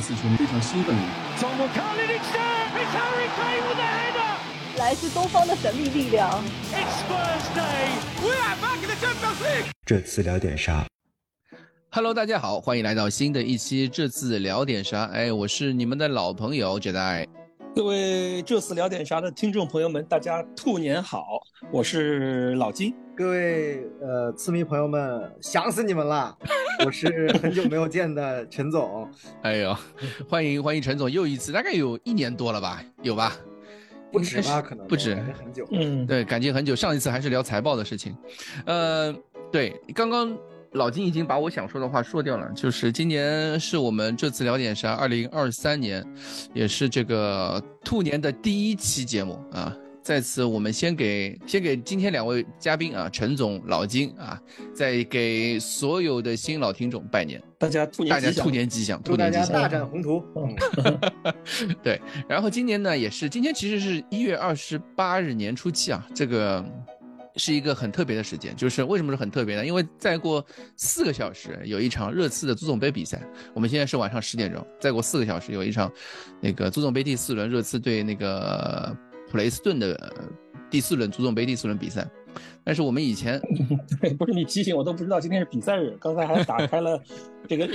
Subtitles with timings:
[0.00, 1.02] 四球迷非常兴奋的。
[4.78, 6.42] 来自东方的神秘力量。
[9.84, 10.86] 这次聊点啥
[11.90, 13.88] ？Hello，大家好，欢迎来到新的一期。
[13.88, 15.04] 这次聊点啥？
[15.12, 17.26] 哎，我是你们的老朋友 Jedi。
[17.74, 21.40] 各位这次聊点啥的听众朋友们，大家兔年好，
[21.70, 22.94] 我是老金。
[23.20, 26.34] 各位呃，刺迷朋友们，想死你们了！
[26.86, 29.06] 我是很久没有见的陈总。
[29.44, 29.76] 哎呦，
[30.26, 32.82] 欢迎欢迎陈总又一次，大概有一年多了吧？
[33.02, 33.36] 有吧？
[34.10, 34.62] 不止吧？
[34.62, 35.68] 可能不止，很久。
[35.70, 36.74] 嗯，对，感情很久。
[36.74, 38.16] 上一次还是聊财报的事情。
[38.64, 39.14] 呃，
[39.52, 40.34] 对，刚刚。
[40.74, 46.06] 老金已经把我想说的话说掉了，就是今年是我们这次聊点啥，二零二三年，
[46.54, 49.76] 也是这个兔年的第一期节目啊。
[50.02, 54.40] 在此，我们先给先给今天两位嘉宾啊，陈总、老金啊，
[54.74, 60.22] 再给所有的新老听众拜年，大家兔年大家兔年吉祥，祝大家大展宏图。
[61.82, 66.64] 对，然后今年呢，也是今天其实是一月二十八日年初七啊，这个。
[67.36, 69.64] 是一个很特别的时间，就是为什么是很特别呢？
[69.64, 70.44] 因为再过
[70.76, 73.22] 四个小时有一场热刺的足总杯比赛。
[73.54, 75.90] 我们现在是晚上十点钟，再过四个小时有一场
[76.40, 78.94] 那个足总杯第四轮热刺对那个
[79.30, 80.12] 普雷斯顿的
[80.68, 82.06] 第四轮足总杯第四轮比赛。
[82.62, 83.40] 但是我们以前
[84.18, 87.00] 不是你提醒我都不知道今天是比赛日，刚才还打开了
[87.48, 87.66] 这个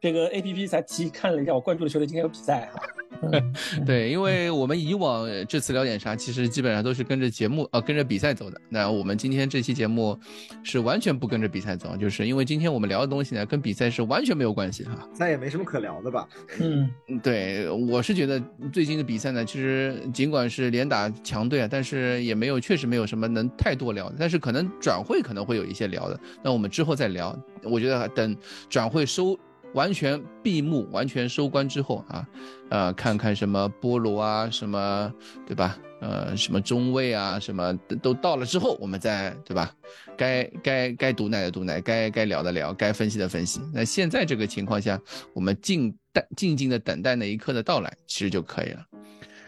[0.00, 2.80] 这个 A P P 才提看了一下，我关注的球队今天有比赛啊。
[3.84, 8.60] 对，因为我们以往这次聊点啥，其实基本上都是跟着节目呃跟着比赛走的。
[8.68, 10.16] 那我们今天这期节目
[10.62, 15.08] 是完全不跟着比赛走，就是因为今天我们聊的东西呢，跟比赛是完全没有关系哈。
[15.18, 16.28] 那也没什么可聊的吧？
[16.60, 16.88] 嗯，
[17.20, 18.40] 对，我是觉得
[18.72, 24.16] 最近的比赛呢，其实尽管是连打强队啊，但是也没有确实没有什么能太多聊的。
[24.16, 27.36] 但是可能转会可能会有一些聊的，那我们之后再聊。
[27.64, 28.36] 我觉得等
[28.68, 29.36] 转会收。
[29.74, 32.26] 完全闭幕，完全收官之后啊，
[32.70, 35.12] 呃，看看什么菠萝啊，什么
[35.46, 35.78] 对吧？
[36.00, 39.74] 呃，什么中卫啊，什么都到了之后，我们再对吧？
[40.16, 43.60] 该该该毒奶的毒奶，该该聊的聊，该分析的分析。
[43.74, 45.00] 那现在这个情况下，
[45.32, 48.86] 我们静待静静的等待那一刻的到来，其实就可以了。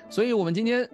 [0.08, 0.88] 所以，我们今天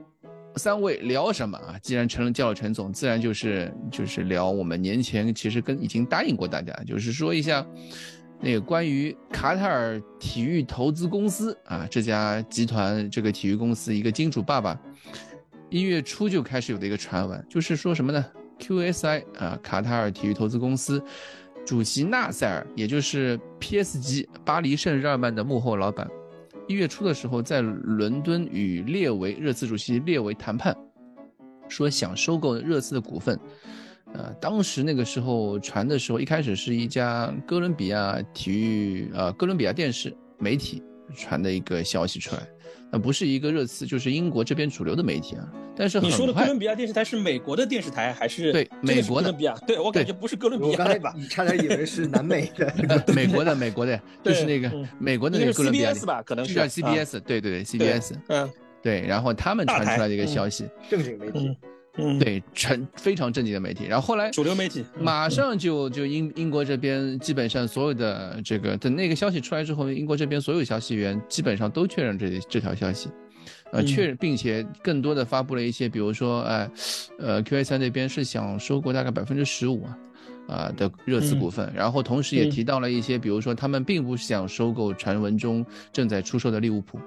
[0.56, 1.78] 三位聊什么啊？
[1.82, 7.66] 既然陈叫了陈总，自然就是就是聊我们年前其实跟已经答应过大家，就是说一下。
[8.41, 14.78] 那个关于卡塔尔体育投资公司啊，这家集团这个体育公司一个金主爸爸，
[15.70, 18.25] 一月初就开始有的一个传闻，就是说什么呢
[18.58, 21.02] ？QSI 啊，卡塔尔体育投资公司
[21.64, 26.06] 主席纳塞尔，也就是 PSG 巴黎圣日耳曼的幕后老板，
[26.69, 30.76] 一月初的时候在伦敦与列维热刺主席列维谈判，
[31.69, 33.38] 说想收购热刺的股份。
[34.16, 40.82] 呃，当时那个时候传的时候，一开始是一家哥伦比亚体育，呃，哥伦比亚电视媒体
[41.15, 42.43] 传的一个消息出来，
[42.91, 45.47] 那不是一个热刺，就是英国这边主流的媒体啊。
[45.78, 48.50] 但是你说的哥伦比亚电视台是美国的电视台还是？
[48.53, 49.26] 对，美国的。
[49.26, 51.12] 哥伦比亚，对我感觉不是哥伦比亚吧？
[51.15, 52.72] 你差点以为是南美的。
[53.15, 55.93] 美国的，美国的， 就是那个美国的那个哥伦比亚。
[55.93, 56.55] CBS 吧，可能是。
[56.55, 58.15] 叫 CBS，对对对，CBS。
[58.28, 58.50] 嗯。
[58.82, 61.49] 对，然后他们传出来的一个消息，正经媒体。
[61.49, 61.56] 嗯，
[62.18, 73.08] 对，成非常正经的媒体，然后后来主流媒体马上就就英英国这边基本上所有的这个等那个消息出来之后，英国这边所有消息源基本上都确认这这条消息，
[73.72, 76.70] 呃，确认并且更多的发布了一些，比如说，哎，
[77.18, 79.98] 呃，Q A 三那边是想收购大概百分之十五啊，
[80.48, 87.00] 啊的热刺股份，然后同时也提到了一些，比如说他们并不想收购传闻中正在出售的利物浦，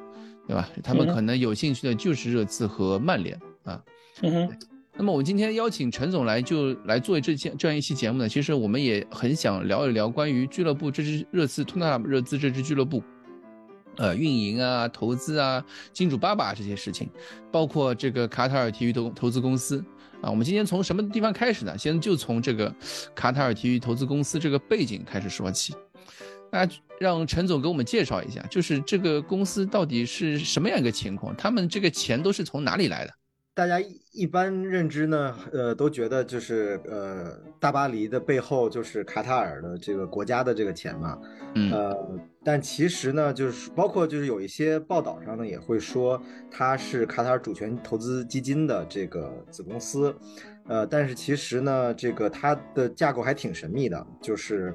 [0.47, 0.67] 对吧？
[0.83, 3.79] 他们可能有兴趣的就是热刺和曼联啊。
[4.23, 4.57] 嗯哼。
[4.99, 8.27] 那么我们今天邀请陈总来，就来做这期这样一期节目呢。
[8.27, 13.01] 其实我们也很想聊一聊关于俱乐部这支热刺托纳热刺这支俱乐部，
[13.95, 17.09] 呃，运营啊、投资啊、金主爸爸这些事情，
[17.49, 19.81] 包括这个卡塔尔体育投投资公司
[20.21, 20.29] 啊。
[20.29, 21.77] 我们今天从什么地方开始呢？
[21.77, 22.75] 先就从这个
[23.15, 25.73] 卡塔尔体育投资公司这个背景开始说起。
[26.51, 26.67] 那
[26.99, 31.33] 让陈总给我们介绍一下，就是这个公司到底是什么样一个情况？
[31.37, 33.13] 他们这个钱都是从哪里来的？
[33.59, 33.77] 大家
[34.13, 41.19] 一般认知呢，呃，都觉得就是呃，大巴黎的背后就是卡塔尔的这个国家的这个钱嘛，
[41.69, 41.93] 呃，
[42.41, 50.15] 但其实呢，就是包括就是有一些报道上呢也会说它是卡塔尔主权投资基金的这个子公司，
[50.69, 54.73] 呃，但是其实呢，这个它的架构还挺神秘的，就是，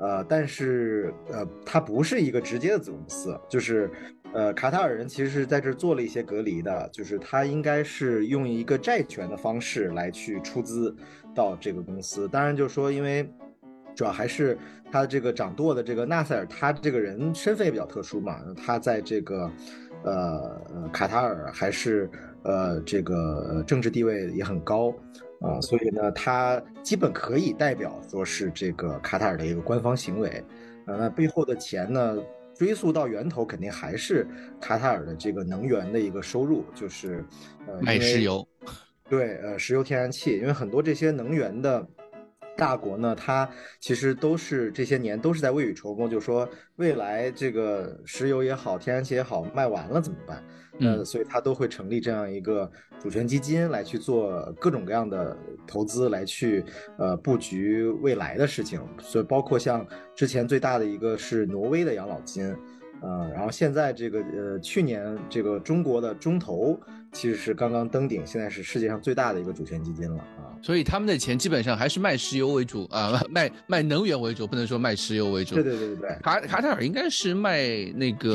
[0.00, 3.88] 呃，但是呃，它不是一个直接的子公司，就是。
[4.34, 10.94] 呃，卡塔尔人其实是在这做了一些隔离的，就是他应该是用一个债权的方式来去出资
[11.32, 12.26] 到这个公司。
[12.28, 13.32] 当然，就是说，因为
[13.94, 14.58] 主要还是
[14.90, 19.48] 他这个掌舵的这个纳赛尔，他这个人身份也比较特殊嘛，他在这个
[20.02, 20.60] 呃
[20.92, 22.10] 卡塔尔还是
[22.42, 24.92] 呃这个政治地位也很高
[25.42, 30.44] 啊，所以呢，他基本可以代表说是这个卡塔尔的一个官方行为，
[30.86, 32.16] 啊，那背后的钱呢，
[32.54, 34.26] 追溯到源头肯定还是
[34.60, 37.24] 卡塔尔的这个能源的一个收入，就是
[37.66, 38.46] 呃卖石油，
[39.08, 41.86] 对，呃石油天然气，因为很多这些能源的。
[42.56, 43.48] 大国呢，它
[43.80, 50.42] 其实都是这些年都是在未雨绸缪，就说未来这个石油也好，天然气也好，卖完了怎么办？
[50.80, 52.68] 呃，所以它都会成立这样一个
[53.00, 55.36] 主权基金来去做各种各样的
[55.66, 56.64] 投资，来去
[56.98, 58.80] 呃布局未来的事情。
[58.98, 59.86] 所以包括像
[60.16, 62.52] 之前最大的一个是挪威的养老金，
[63.04, 66.80] 呃，然后现在这个呃去年这个中国的中投
[67.12, 70.56] 其实是刚刚登顶，现在是世界上最大的一个主权基金了啊。
[70.62, 75.54] 所以他们的钱基本上还是卖石油为主啊，卖卖能源为主，不能说卖石油为主。
[75.54, 76.18] 对对对对对。
[76.22, 78.32] 卡卡塔尔应该是卖那个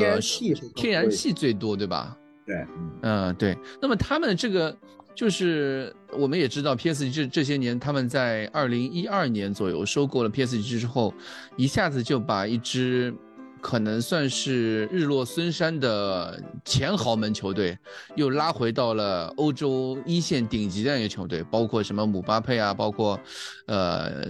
[0.76, 2.16] 天然气，最多，对吧？
[2.46, 2.64] 对，
[3.02, 3.58] 嗯对。
[3.82, 4.76] 那么他们这个
[5.16, 11.12] 就是我们也知道，PSG 这这些年他们在二零一二年左右收购了 PSG 之后，
[11.56, 13.12] 一下子就把一支。
[13.60, 17.78] 可能算是日落孙山的前豪门球队，
[18.16, 23.20] 又拉回到了欧洲一线顶级的一个球队，包括什么姆巴佩啊，包括，
[23.66, 24.24] 呃，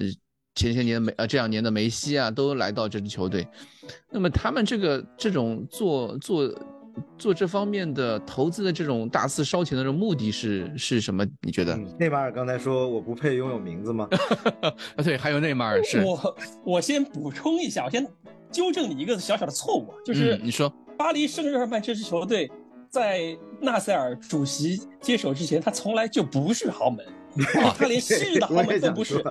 [0.55, 3.47] 前些年梅呃这两年的梅西啊，都来到这支球队。
[4.11, 6.53] 那么他们这个这种做做
[7.17, 11.25] 做这方面的投资的这种大肆烧钱的这种目的是是什么？
[11.41, 11.77] 你觉得？
[11.99, 14.09] 内马尔刚才说我不配拥有名字吗？
[14.97, 16.03] 啊，对，还有内马尔是。
[16.05, 18.07] 我我先补充一下，我先。
[18.51, 22.51] 纠正你一个小小的错误啊，就是你说巴黎圣日耳曼这支球队
[22.89, 27.07] 在纳赛尔主席接手之前，他从来就不是豪门，
[27.79, 29.23] 他连昔日的 豪门都不是。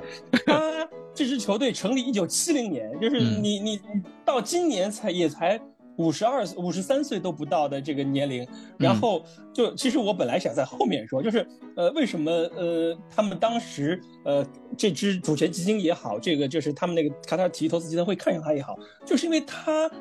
[0.45, 3.79] 他这支球队成立一九七零年，就是你你
[4.23, 5.59] 到今年才也才。
[5.99, 8.47] 五十二、五十三岁都不到的这个年龄，
[8.77, 9.21] 然后
[9.53, 14.45] 就其实我本来想在后面说，就是呃，为什么呃，他们当时呃，
[14.77, 19.91] 这支主权基金也好，这个就是他们那个卡塔尔体育投资集团会看上他也好，就是因为他，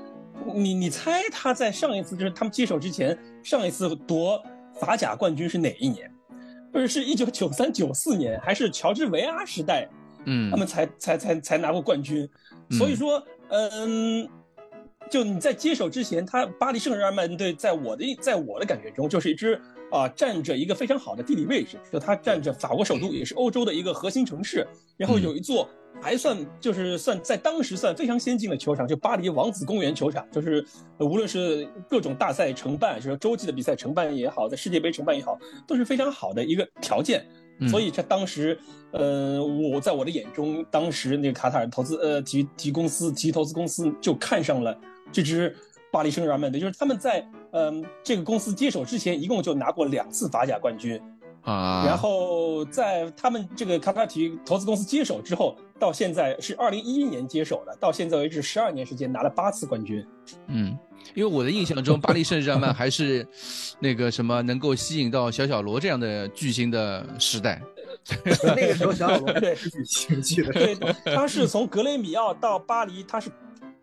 [0.54, 4.40] 你你猜他在上一次就是他们接手之前，上一次夺
[4.74, 6.08] 法甲冠军是哪一年？
[6.72, 9.88] 不是是一九九三九四年，还是乔治维阿时代？
[10.26, 12.28] 嗯，他们才才才才拿过冠军，
[12.70, 14.28] 所以说嗯。
[15.10, 19.60] 就你在接手之前，他巴黎圣日耳曼队在我的在我的感觉中，就是一支
[19.90, 24.66] 啊，占着一个非常好的地理位置，就它占着法国首都，也是欧洲的一个核心城市。
[24.96, 25.68] 然后有一座
[26.00, 30.64] 还算就是算在当时算非常先进的球场，就巴黎王子公园球场，就是
[30.98, 37.24] 无论是各种大赛承办，就是洲际的比赛承办也好，在世界杯承办也好，都是非常好的一个条件。
[37.68, 38.56] 所以，在当时，
[38.92, 44.78] 呃，我在我的眼中，当时那个卡塔尔投资呃体育体育公司体育投资公司就看上了。
[45.10, 45.56] 这支
[45.90, 51.00] 巴黎圣日耳曼队，就是他们在嗯这个公司接手之前，一共就拿过两次法甲冠军，
[51.42, 60.06] 啊，然后在他们这个卡塔尔体育投资公司接手之后，到现在是二零一一年接手的，到现在为止十二年时间拿了八次冠军。
[60.48, 60.76] 嗯，
[61.14, 63.26] 因为我的印象中，巴黎圣日耳曼还是
[63.80, 67.62] 那个什么能够吸引到小小罗这样的巨星的时代。
[68.42, 70.76] 那个时候小小罗 对是巨星的，对，
[71.14, 73.30] 他是从格雷米奥到巴黎，他是。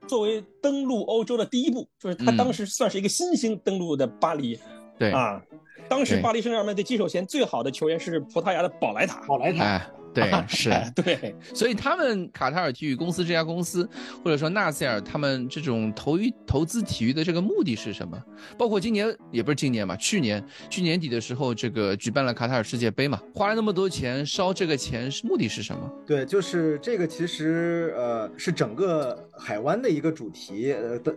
[0.07, 4.59] 作为登陆欧洲的第一步，就是他当时算是一个新兴登陆的巴黎，
[4.97, 5.11] 对。
[5.11, 5.41] 啊，
[5.89, 9.85] 当时巴黎圣日耳曼队接手前最好的球员是葡萄牙的宝莱塔，宝莱塔。
[10.15, 13.87] 对， 是，对，所以他们卡塔尔体育公司这家公司，
[14.23, 18.17] 或者说纳赛尔他们这种投于投资体育的这个目的是什么？
[18.57, 25.91] 包括今年也不是今年嘛，去年去年底的时候，这个举办了卡塔尔世界杯嘛，花了那么多钱烧这个钱，是目的是什么？
[26.07, 31.13] 对，就是这个其实呃是整个海湾的一个主题，呃的，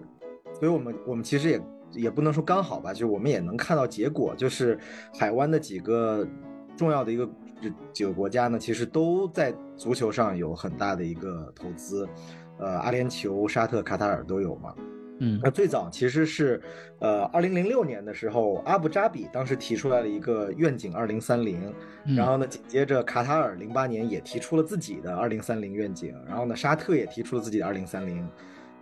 [0.59, 1.61] 所以我们我们其实也
[1.93, 4.77] 也不能说刚好吧，就是我们也能看到结果，就是
[5.17, 6.27] 海湾的几个
[6.77, 7.29] 重要的一个。
[7.61, 12.09] 这几个国家呢，其实都在足球上有很大的一个投资，
[12.59, 14.75] 呃，阿联酋、沙特、卡塔尔都有嘛。
[15.21, 16.63] 嗯，那最早其实是，
[17.01, 21.75] 呃，二零零六年的时候，阿布扎比当时提出来了一个愿景二零三零，
[22.17, 28.29] 然后呢，紧接着卡塔尔零八年也提出了自己的二零三零愿景，然后呢，沙特也提出了自己的二零三零，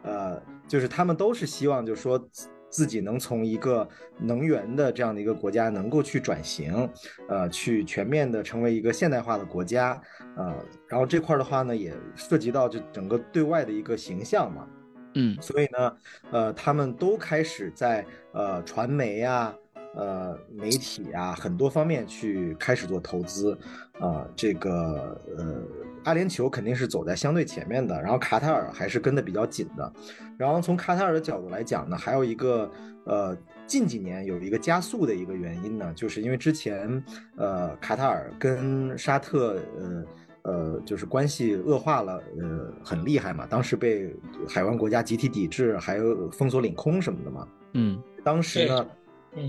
[0.03, 2.23] 呃，就是他们都是希望，就是说。
[2.69, 6.89] 自己能从一个能源的这样的一个国家能够去转型，
[7.29, 10.01] 呃，去全面的成为一个现代化的国家，
[10.37, 10.55] 呃，
[10.87, 14.67] 然后这块的话呢，也涉及到就整个对外的一个形象嘛，
[15.15, 15.97] 嗯，所以呢，
[16.31, 19.55] 呃，他们都开始在呃传媒啊，
[19.95, 23.57] 呃媒体啊很多方面去开始做投资，
[23.99, 25.63] 啊，这个呃
[26.07, 29.93] 阿联酋肯定是走在相对前面的，然后卡塔尔还是跟的比较紧的。
[30.39, 32.71] 然后从卡塔尔的角度来讲呢，还有一个
[33.05, 33.37] 呃
[33.67, 37.03] 近几年有一个加速的一个原因呢，就是因为之前
[37.37, 40.05] 呃卡塔尔跟沙特呃
[40.43, 44.15] 呃就是关系恶化了，呃很厉害嘛，当时被
[44.49, 47.49] 海湾国家集体抵制，还有封锁领空什么的嘛。
[47.75, 48.87] 嗯，当时呢。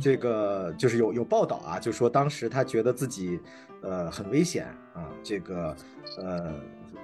[0.02, 3.40] 这个就是有有报道啊，就说当时他觉得自己，
[3.82, 5.76] 呃，很危险啊，这个，
[6.18, 6.56] 呃，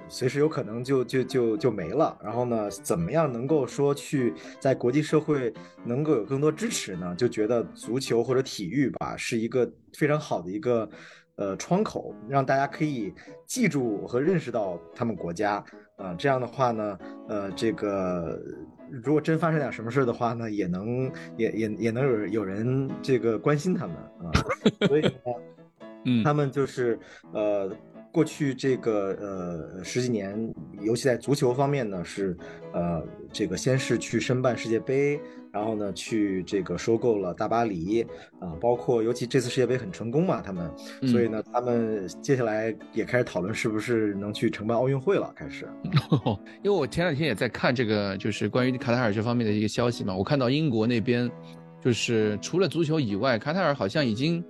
[0.08, 2.18] 随时有可能就就就就没了。
[2.22, 7.14] 然后呢，怎么样能够说去在国际社会能够有更多支持呢？
[7.16, 10.88] 就觉得足球或者体育吧，是一个非常好的一个
[11.36, 13.14] 呃窗口，让大家可以
[13.46, 15.64] 记住和认识到他们国家
[15.96, 16.12] 啊。
[16.14, 16.98] 这样的话呢，
[17.28, 18.40] 呃，这个。
[19.02, 24.30] 如果真发生点什么事的话呢，也能也也也能有有人这个关心他们啊，
[24.86, 25.10] 所以呢，
[26.04, 26.98] 嗯，他们就是
[27.32, 27.70] 呃。
[28.14, 32.36] 过去这个呃十几年，尤其在足球方面呢，是
[32.72, 35.18] 呃这个先是去申办世界杯，
[35.50, 38.02] 然后呢去这个收购了大巴黎
[38.38, 40.70] 啊，包括尤其这次世界杯很成功嘛，他们，
[41.08, 45.68] 所以呢他们接下来也开始讨论是不是能去承办奥运会了，开始。
[46.62, 51.28] 因为我前两天也在看这个，就是关于卡塔尔这方面的一个消息嘛，我看到英国那边
[51.82, 54.40] 就是除了足球以外，卡塔尔好像已经。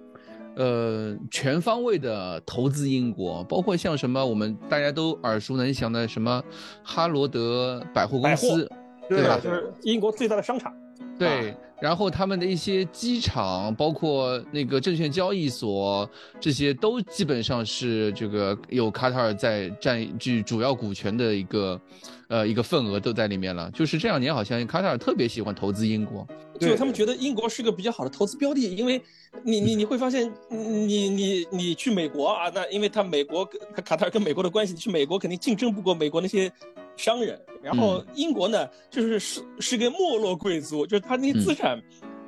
[0.56, 6.42] 呃，全方位的投资英国，包括像什么我们大家都耳熟能详的什么
[6.82, 8.70] 哈罗德百货公司，
[9.08, 9.38] 对吧？
[9.42, 10.72] 就是英国最大的商场。
[11.18, 16.08] 对，然后他们的一些机场，包括那个证券交易所，
[16.40, 21.80] 这些都基本上是这个有卡塔尔在占据主要股权的一个，
[22.28, 23.70] 呃，一个份额都在里面了。
[23.70, 26.26] 就是这两年好像卡塔尔特别喜欢投资英国，
[26.58, 29.00] 就他们觉得英国是个比较好的投资标的，因为
[29.44, 36.50] 你你你会发现，你你你去美国啊，那因为他美国跟卡塔尔跟美国的关系，去美国肯定竞争不过美国那些。
[36.96, 41.80] 商人，然后英国呢，就是是是个没落贵族，就是他那些资产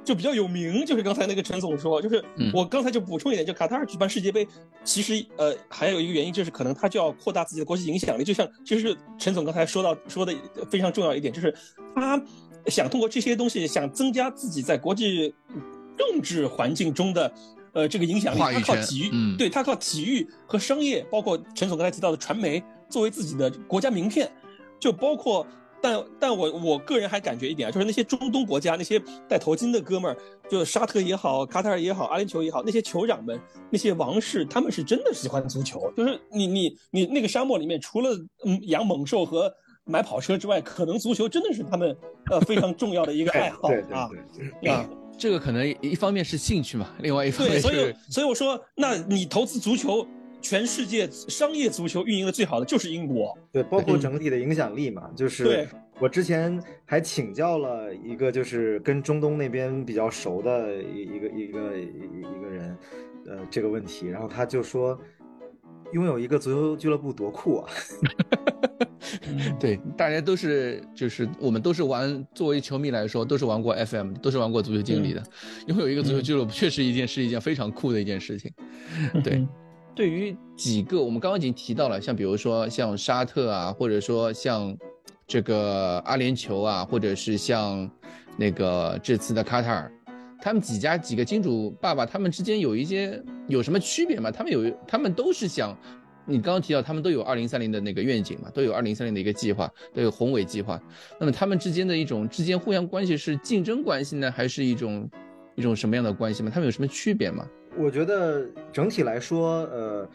[0.04, 0.84] 就比较有名。
[0.84, 4.46] 就是刚才那个陈总说，就是我刚才就补充一点，就卡塔尔举办世界杯，
[4.84, 8.24] 其实呃还有一个原因就是可能他就要扩大自己的国际影响力。
[8.24, 10.34] 就像其实陈总刚才说到说的
[10.70, 11.54] 非常重要一点，就是
[11.94, 12.20] 他
[12.66, 15.32] 想通过这些东西想增加自己在国际
[15.96, 17.32] 政治环境中的
[17.72, 18.38] 呃这个影响力。
[18.38, 24.28] 他靠体育，对他靠体育和商业，包括陈总刚才提到的传媒，作为自己的国家名片。
[24.78, 25.46] 就包括，
[25.82, 30.16] 但但我我个人还感觉一点啊，就是那些中东国家那些戴头巾的哥们儿，
[30.48, 33.38] 就沙特也好，卡塔尔也好，阿联酋也好，那些酋长们，
[33.70, 35.92] 那些王室，他们是真的喜欢足球。
[35.96, 38.10] 就是你你你那个沙漠里面，除了
[38.44, 39.52] 嗯养猛兽和
[39.84, 41.96] 买跑车之外，可能足球真的是他们
[42.30, 44.10] 呃非常重要的一个爱好啊
[44.66, 44.88] 啊！
[45.18, 47.62] 这个可能一方面是兴趣嘛，另外一方面是。
[47.62, 50.06] 所以所以我说，那你投资足球。
[50.48, 62.78] 全世界商业足球运营的最好的就是英国，对，包括整体的影响力嘛，就是对我之前还请教了一个就是跟中东那边比较熟的一一个一个一个人，
[63.26, 64.96] 呃，这个问题，然后他就说，
[65.92, 67.70] 拥有一个足球俱乐部多酷啊！
[69.58, 75.20] 对，大家都是就是我们都是玩，作为球迷来说都是玩过 FM，都是玩过足球经理的，
[75.66, 78.52] 拥有一个足球俱乐部确实一件是一件非常酷的一件事情，
[79.24, 79.44] 对。
[79.96, 84.76] 对于几个，我们刚刚已经提到了，像比如说像沙特啊，或者说像
[85.26, 87.90] 这个阿联酋啊，或者是像
[88.36, 89.90] 那个这次的卡塔尔，
[90.38, 94.30] 他们几家几个金主爸爸，他们之间有一些有什么区别吗？
[94.30, 95.74] 他们有，他们都是想，
[96.26, 100.78] 你刚刚提到他们都有二零三零的那个愿景嘛，都有二零三零的一个计划，都有宏伟计划。
[101.18, 105.08] 那么他们之间的一种之间互相关系是竞争关系呢，还是一种
[105.54, 106.50] 一种什么样的关系吗？
[106.52, 107.48] 他们有什么区别吗？
[107.78, 110.08] 我觉得整体来说，呃，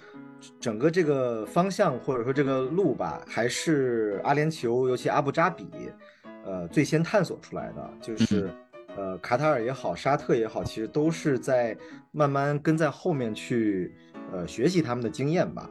[0.59, 5.67] 整个这个方向或者说这个路吧，还是阿联酋，尤其阿布扎比，
[6.45, 7.89] 呃，最先探索出来的。
[8.01, 8.49] 就是，
[8.97, 11.77] 呃，卡塔尔也好，沙特也好，其实都是在
[12.11, 13.93] 慢慢跟在后面去，
[14.31, 15.69] 呃，学习他们的经验吧。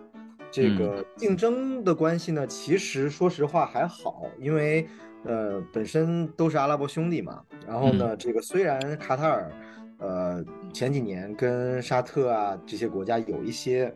[0.50, 4.86] 这个竞争的关系呢，其实说实话还好，因为，
[5.24, 7.42] 呃，本身都是阿拉伯兄弟嘛。
[7.66, 9.50] 然后呢，这个虽然卡塔尔。
[10.00, 13.94] 呃，前几年跟沙特啊这些国家有一些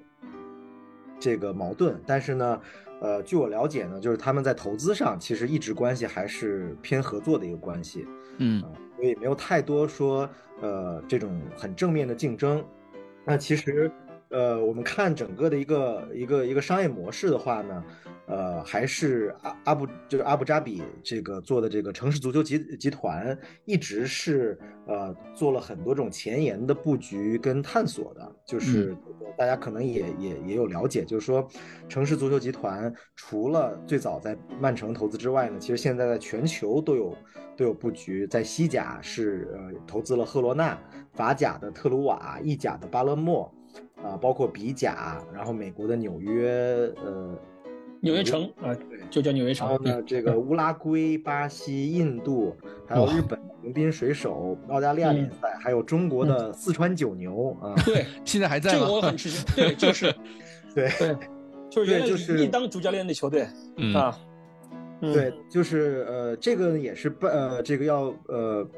[1.19, 2.61] 这个矛盾，但是呢，
[3.01, 8.07] 呃，据我了解呢，就是他们在投资上其实一直关系还是偏合作的一个关系，
[8.39, 8.63] 嗯，
[8.97, 10.29] 所以没有太多说
[10.61, 12.65] 呃这种很正面的竞争。
[13.25, 13.91] 那其实
[14.31, 17.85] 呃，我们看整个的一个一个一个商业模式的话呢。
[18.27, 28.37] 呃，还是阿阿布就是阿布扎比这个做的这个城市足球集集团，一直是呃做了很多种前沿的布局跟探索的。
[28.47, 28.97] 就是
[29.37, 31.47] 大家可能也也也有了解，就是说
[31.87, 37.15] 城市足球集团除了最早在曼城投资之外呢，其实现在在全球都有
[37.59, 38.27] 都有布局。
[38.27, 40.79] 在西甲是呃投资了赫罗纳，
[41.13, 43.55] 法甲的特鲁瓦，意甲的巴勒莫，
[44.05, 47.35] 啊，包括比甲，然后美国的纽约，呃。
[48.01, 49.67] 纽约城啊，对，就叫纽约城。
[49.67, 52.55] 然后呢，这个乌拉圭、巴西、印度，
[52.87, 57.73] 还有日本横滨水手、澳大利亚联赛，还有中国的四川九牛啊。
[57.83, 58.81] 对， 现在还在吗？
[58.81, 59.43] 这个我很吃惊。
[59.57, 60.15] 对，就是，
[60.77, 61.17] 对对，
[61.71, 63.49] 就是原来就是一当主教练的球队
[63.95, 64.15] 啊。
[65.01, 68.69] 对，就是呃，这个也是拜呃，这个要呃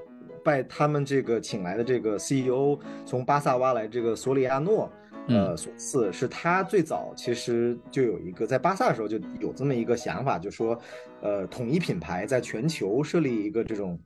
[0.44, 4.88] 拜他们这个请来的这个 CEO 从巴萨挖来这个索里亚诺。
[5.28, 10.80] 呃，所赐是他最早其实就有一个在巴萨的时候就有这么一个想法，就说，
[11.20, 13.98] 呃，统一品牌在全球设立一个这种，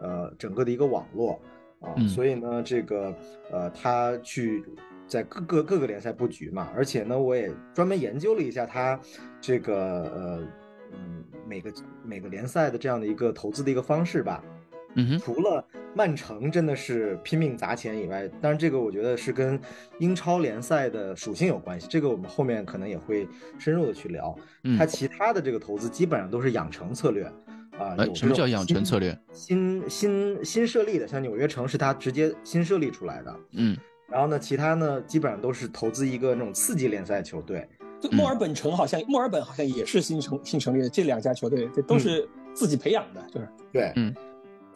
[0.00, 1.40] 呃，整个的一个网络
[1.80, 3.14] 啊，所以呢，这个
[3.50, 4.64] 呃，他去
[5.06, 9.00] 在各个各个联赛布局嘛，而且呢，我也专门研究了一下他
[9.40, 9.76] 这个
[10.14, 10.46] 呃，
[10.92, 11.72] 嗯，每个
[12.04, 14.44] 每个联赛的这样的一个投资的一个方式吧。
[14.94, 15.64] 嗯除了
[15.94, 19.60] 曼城真的是拼命砸钱以外，当然这个我觉得是跟
[19.98, 21.86] 英超联赛的属性有关系。
[21.88, 23.28] 这个我们后面可能也会
[23.58, 24.34] 深入的去聊。
[24.78, 27.24] 它其他的这个投资基本上都是养成策略
[27.78, 27.96] 啊。
[28.14, 29.16] 什么叫养成策略？
[29.32, 33.36] 新新新设立的，像纽约城是它直接新设立出来的。
[33.52, 33.76] 嗯。
[34.10, 37.68] 然后呢，其他呢基本上都是投资一个那种次级联赛球队。
[38.12, 44.14] 墨尔本城好像墨尔本好像也是新成新成立的，这两家球队这都是自己培养的，就是对，嗯。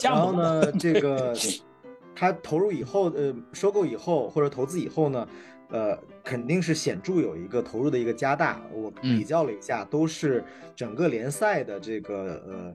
[0.01, 1.35] 然后呢，这个
[2.15, 5.29] 他投入以后，呃，收购以后或者投资以后呢，
[5.71, 8.63] 呃，肯定是显著有一个投入的一个加大。
[8.73, 10.45] 我比较了一下，都是
[10.75, 12.75] 整个联赛的这个呃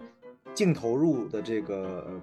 [0.54, 2.20] 净投入的这个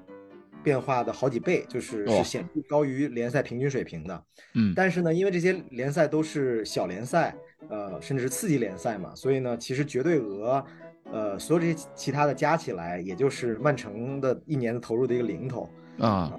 [0.62, 4.24] 变化的好几倍，就是是显著高于联赛平均水平的。
[4.54, 7.36] 嗯，但是呢，因为这些联赛都是小联赛，
[7.68, 10.64] 呃，甚至是次级联赛嘛，所以呢，其实绝对额。
[11.12, 15.68] 呃，所有这些其他的加起来，也就是曼城的一年的投入的一个零头
[15.98, 16.38] 啊。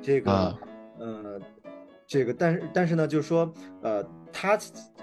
[0.00, 0.58] 这个，
[0.98, 1.40] 呃，
[2.06, 4.58] 这个，但是但是呢，就是说，呃，他，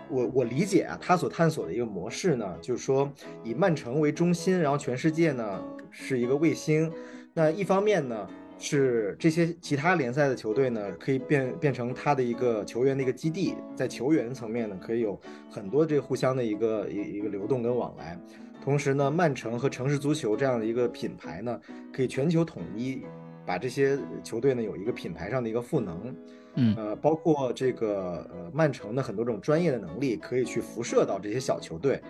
[0.09, 3.11] 我我理解啊，他所探索的一个模式呢，就是说
[3.43, 6.91] 以曼城为中心，然后全世界呢是一个卫星。
[7.33, 18.17] 那一方面呢，是这些其他联赛的球队呢，可以变变成他的一个球员的一个基地，在球员层面呢，可以有很多这互相的一个一一个流动跟往来。
[18.63, 21.59] 同时呢，曼城和城市足球这样的一个品牌呢，
[21.93, 23.03] 可以全球统一，
[23.45, 26.15] 把这些球队呢有一个品牌上的一个赋能，
[26.55, 32.01] 嗯，呃，包括这个呃曼城的很多种专业的能力可以去辐射到这些小球队，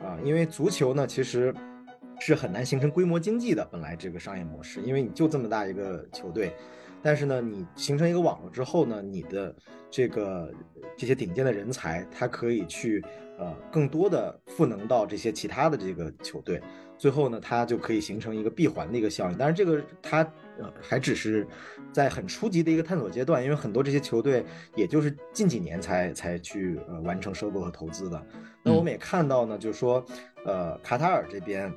[0.00, 1.52] 啊，因为足球呢其实
[2.20, 6.52] 是很难形成规模经济的，本来这个商业模式，因为你就这么大一个球队。
[7.04, 9.54] 但是呢，你形成一个网络之后呢，你的
[9.90, 10.50] 这个
[10.96, 13.04] 这些顶尖的人才，他可以去
[13.38, 16.62] 呃更多的赋能到这些其他的这个球队，
[16.96, 19.36] 最后呢，它就可以形成一个闭环的一个效应。
[19.36, 20.22] 但是这个它
[20.58, 21.46] 呃还只是
[21.92, 24.42] 在很初级的一个探索阶段，因为很多这些球队
[24.74, 28.26] 也就是近几年才才去呃完成收购和投资的。
[28.62, 30.02] 那我们也看到呢，就是说
[30.46, 31.70] 呃卡塔尔这边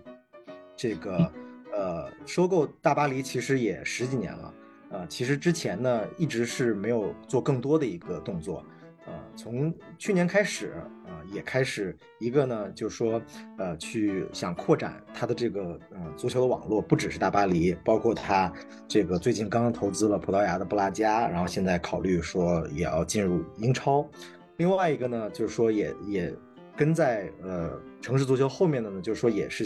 [0.74, 1.30] 这个
[1.74, 4.54] 呃收购大巴黎其实也十几年了。
[4.90, 8.64] 呃，其实之前呢，一直是没有做更多的一个动作，
[9.06, 13.22] 呃，从去年开始，呃，也开始一个呢，就是说，
[13.58, 18.52] 呃，去想扩展他的这个呃足球的网络，不只是大巴黎，包括他
[18.88, 24.08] 这个最近刚刚投资了葡萄牙的布拉加，然后现在考虑说也要进入英超。
[24.56, 26.34] 另外一个呢，就是说也也
[26.78, 29.66] 跟在呃城市足球后面的呢，就是说也是。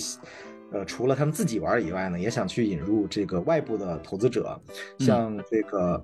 [0.71, 4.59] 呃，除了他们自己玩以外呢，也想去引入这个外部的投资者，
[4.99, 6.03] 像这个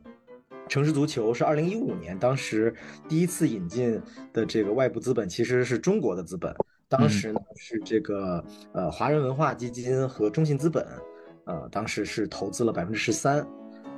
[0.67, 2.73] 城市足球是二零一五年当时
[3.07, 4.01] 第一次引进
[4.33, 6.53] 的这个外部资本，其实是中国的资本，
[6.89, 10.85] 当时呢是这个呃华人文化基金和中信资本，
[11.45, 13.47] 呃当时是投资了百分之十三。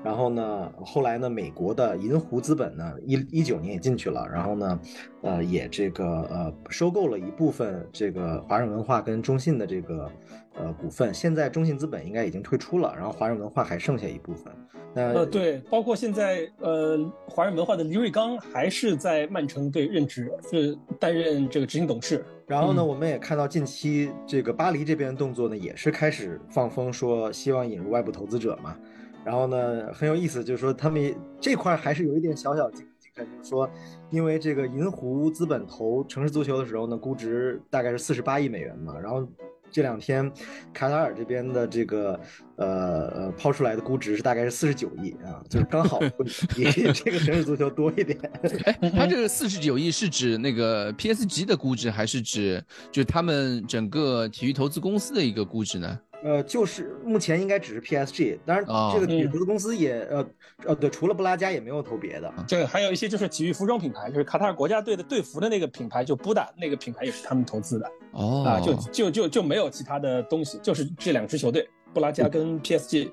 [0.01, 4.79] 然后呢，后来呢，美国的银湖资本呢，一一九年也进去了，然后呢，
[5.23, 10.09] 呃，也这个呃收购了一部分这个华人文化跟中信的这个
[10.59, 11.11] 呃股份。
[11.13, 14.53] 现在中信资本应该已经退出了，然后华人文化还剩下一部分。
[14.93, 22.25] 那呃，对，包括现在呃华人文化的黎瑞刚还是在曼城队任职，是担任这个执行董事。
[22.47, 28.75] 然后呢，我们也看到近期这个巴黎这边动作呢，也是开始放风说希望引入外部投资者嘛。
[29.23, 33.69] 然后呢，很有意思，就是说他们这块还是有一点小小竞看，就是说，
[34.09, 39.27] 因为这个银湖资本投城市足球的时候呢，估值大概是四十八亿美元嘛，然后。
[39.71, 40.31] 这两天，
[40.73, 42.19] 卡塔尔这边的这个
[42.55, 45.99] 呃呃抛出来的估值是大概是四十九亿啊，就是刚好
[46.55, 48.17] 比这个城市足球多一点。
[48.65, 55.99] 哎，他这个四十九亿是指那个 PSG 的估值，还是指就他们整个体育投资公司的一个估值呢？
[56.21, 60.29] 呃，就是目前应该只是 PSG，当然这个体育投资公司也呃
[60.65, 62.33] 呃对，除了布拉加也没有投别的。
[62.45, 67.91] 这个还有一些就是体育服装品牌，就是卡塔尔国家队的队服的那个品牌，就布达那个品牌也是他们投资的。
[68.11, 73.09] 哦，啊，就就就就没有其他的东西，就是这两支球队，布拉加跟 PSG，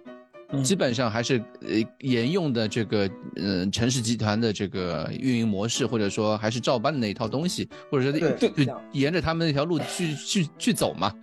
[0.65, 1.69] 基本上还是呃
[2.01, 11.15] 沿用的这个嗯城市集团的这个运营模式，或者说还是照搬的那一套东西，或者说对对沿着他们那条路去去去走嘛，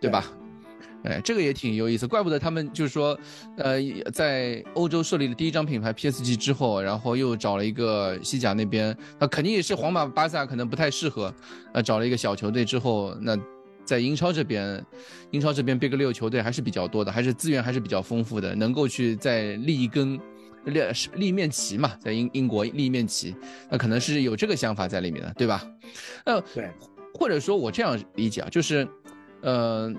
[0.00, 0.30] 对吧？
[1.04, 3.18] 哎，这个也挺有意思，怪不得他们就是说，
[3.56, 3.78] 呃，
[4.12, 11.34] 在欧洲设立了第一张品牌 PSG 之后，然后又找了一个西甲那边，那肯定也是皇马、巴萨可能不太适合，
[11.72, 13.38] 呃，找了一个小球队之后，那
[13.84, 14.84] 在英超这边，
[15.30, 20.20] 英超这边 Big 六球队还是比较多的，还是资源还是比较丰富的，能够去再立一根
[20.66, 20.80] 立
[21.14, 23.34] 立面旗嘛，在英英国立一面旗，
[23.70, 25.66] 那可能是有这个想法在里面的，对吧？
[26.26, 26.68] 呃，对，
[27.14, 28.86] 或者说我这样理解啊，就是，
[29.40, 29.90] 呃。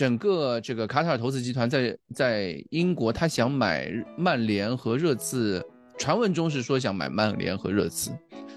[0.00, 5.62] 整个这个卡塔尔投资集团在在英国，他想买曼联和热刺，
[5.98, 8.10] 传闻中是说想买曼联和热刺。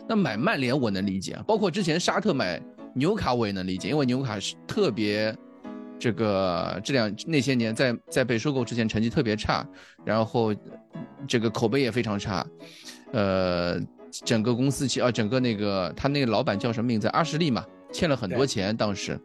[0.07, 2.61] 那买曼联我能理解啊，包括之前沙特买
[2.95, 5.35] 纽卡我也能理解，因为纽卡是特别
[5.99, 9.67] 这个这两那些年在在被收购之前成绩特别差，
[10.05, 10.55] 然后
[11.27, 12.47] 这个口碑也非常差，
[13.11, 13.77] 呃，
[14.23, 17.09] 整个公司其啊整个那个他那个老板叫什么名字？
[17.09, 19.19] 阿什利嘛，欠了很多钱，当时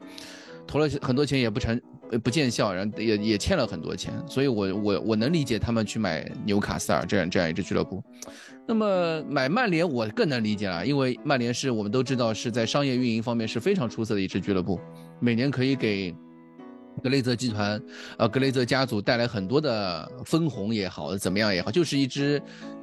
[0.69, 1.81] 投了很多钱也不成。
[2.25, 8.03] 不见效，然后也也欠了很多钱，所以我我我能理解他们去买纽卡斯尔这样这样一支俱乐部。
[8.67, 14.81] 那么买曼联我更能理解了，因为曼联是我们都知道是在商业运营方面是非常出色的一支俱乐部，
[15.21, 16.11] 每年可以给
[17.03, 17.79] 格雷泽集团，
[18.17, 22.41] 呃格雷泽家族带来很多的分红也好，怎么样也好，就是一只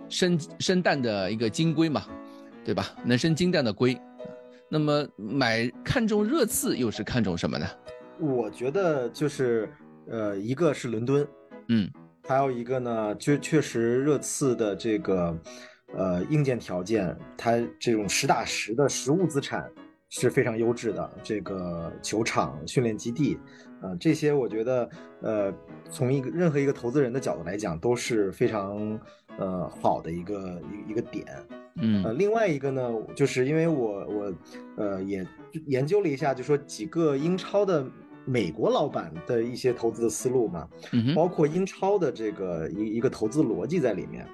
[0.07, 2.03] 生生蛋的一个金龟嘛，
[2.63, 2.91] 对吧？
[3.03, 3.97] 能生金蛋的龟。
[4.69, 7.65] 那么买看中热刺又是看中什么呢？
[8.19, 9.69] 我觉得就是，
[10.09, 11.27] 呃，一个是伦敦，
[11.67, 11.89] 嗯，
[12.27, 15.37] 还有一个呢，就确实热刺的这个，
[15.93, 19.69] 呃，硬件条件，它这种实打实的实物资产
[20.09, 23.37] 是非常优质的，这个球场、训练基地，
[23.81, 24.89] 呃，这些我觉得，
[25.21, 25.53] 呃，
[25.89, 28.99] 从一个任何一个投资人的角度来讲，都是非常，
[29.37, 31.25] 呃，好的一个一一个点。
[31.81, 34.33] 嗯，呃，另外一个呢，就是因为我我，
[34.77, 35.25] 呃，也
[35.67, 37.85] 研究了一下，就说几个英超的。
[38.27, 44.27] 美国老板的一些投资的思路嘛，嗯包括英超的这个一一个投资逻辑在里面，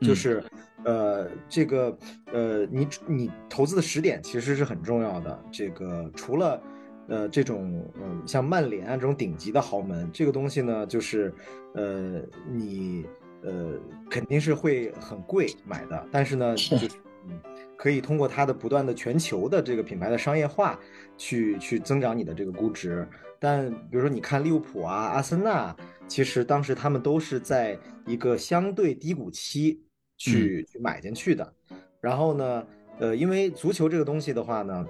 [0.00, 0.40] 就是，
[0.84, 1.98] 呃，这个，
[2.32, 5.44] 呃，你你投资的时点其实是很重要的。
[5.50, 6.62] 这个除了，
[7.08, 11.34] 呃，这种，嗯，像曼联啊这种顶级的豪门，这个东西呢，就是，
[11.74, 13.04] 呃，你，
[13.42, 13.72] 呃，
[14.10, 16.88] 肯定是会很贵买的，但是呢，就是，
[17.28, 17.40] 嗯，
[17.76, 20.78] 可以通过它的不断的全球的这个品牌的商业化。
[21.18, 25.74] 去去增长你的这个估值，但比如说你看利物浦啊、阿森纳，
[26.06, 29.82] 其实当时他们都是在一个相对低谷期
[30.18, 31.54] 去去买进去的。
[32.02, 32.66] 然后呢，
[32.98, 34.86] 呃，因为足球这个东西的话呢，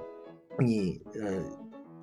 [0.58, 1.40] 你呃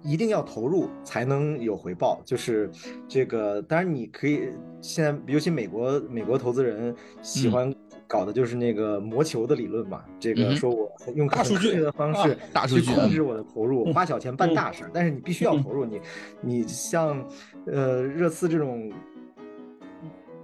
[0.03, 2.21] 一定要投入才能有回报。
[2.25, 2.69] 就是
[3.07, 4.49] 这个，当然你可以
[4.81, 7.73] 现在，尤其美国美国投资人喜欢。
[8.05, 12.37] 搞的就是那个魔球的理论嘛，这个说我用大数据的方式
[12.67, 15.83] 去控制我的投入，花小钱办大事，但是你必须要投入。
[15.83, 15.99] 你
[16.39, 17.27] 你像
[17.65, 18.91] 呃热刺这种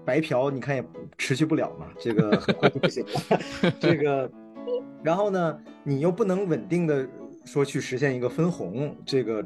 [0.04, 0.84] 白嫖，你看也
[1.15, 3.39] 持续不了嘛，这个很快就不行了。
[3.80, 4.32] 这个，
[5.04, 7.08] 然后呢，你又不能稳定的
[7.51, 9.43] 说去实现一个分红，这个。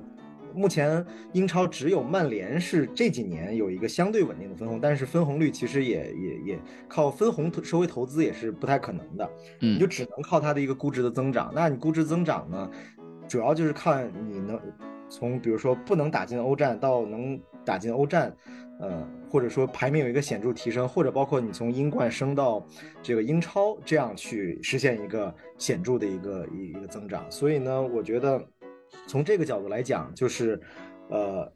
[0.56, 9.28] 目前英超只有曼联是这几年有一个相对稳定的分红，但是分红率其实也也也靠分红收回投资也是不太可能的，
[9.62, 11.52] 嗯，你就只能靠它的一个估值的增长。
[11.56, 12.70] 那你估值增长呢，
[13.28, 14.62] 主要就是看你能
[15.10, 18.36] 从比如说不能打进欧战到能打进欧战，
[18.80, 22.66] 呃，或者说排名有一个显著提升，或者包括你从英冠升到
[23.02, 27.26] 这个英超，这样去实现一个显著的一个一一个增长。
[27.32, 28.42] 所以呢，我觉得。
[29.08, 30.62] 从这个角度来讲，就是，
[31.10, 31.52] 呃，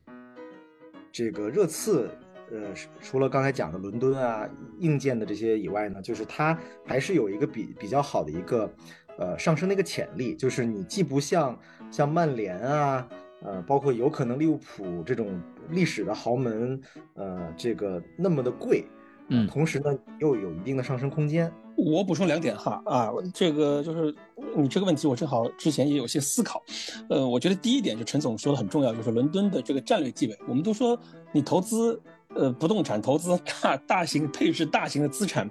[1.11, 2.09] 这个热刺，
[2.51, 2.57] 呃，
[2.99, 8.73] 除了刚才讲的伦敦啊硬件的这些以外呢，就是它还是有一个比比较好的一个，
[9.19, 10.35] 呃，上升的一个潜力。
[10.35, 11.57] 就是你既不像
[11.91, 13.07] 像曼联啊，
[13.43, 16.79] 呃，包括有可能利物浦这种历史的豪门，
[17.15, 18.85] 呃，这个那么的贵，
[19.29, 21.51] 嗯，同时呢又有一定的上升空间。
[21.75, 24.15] 我补充两点哈啊，这个就是
[24.55, 26.63] 你这个问题，我正好之前也有些思考。
[27.07, 30.35] 呃，我觉得第一点就陈总说的很重要，就是伦敦的这个战略地位。
[30.47, 30.99] 我们都说
[31.31, 32.01] 你投资
[32.33, 35.47] 呃不动产，投资大大型配置大型的资产，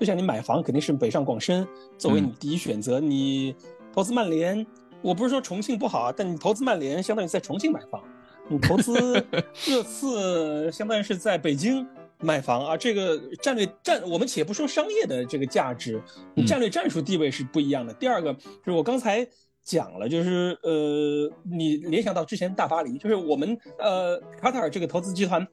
[0.00, 1.68] 就像你买房肯定是北上广深
[1.98, 2.98] 作为你第一选择。
[2.98, 3.54] 你
[3.92, 4.66] 投资曼联，
[5.06, 8.02] 我不是说重庆不好啊，但你投资曼联相当于在重庆买房，
[8.48, 9.24] 你投资
[9.64, 11.86] 热刺相当于是在北京。
[12.18, 16.02] 买房啊，这个战略战，我们且不说商业的这个价值，
[16.34, 17.92] 你战略战术地位是不一样的。
[17.92, 19.24] 第二个就是我刚才
[19.62, 25.46] 讲了，就是呃，你联想到之前大巴黎，就是我们呃卡塔尔这个投资集团。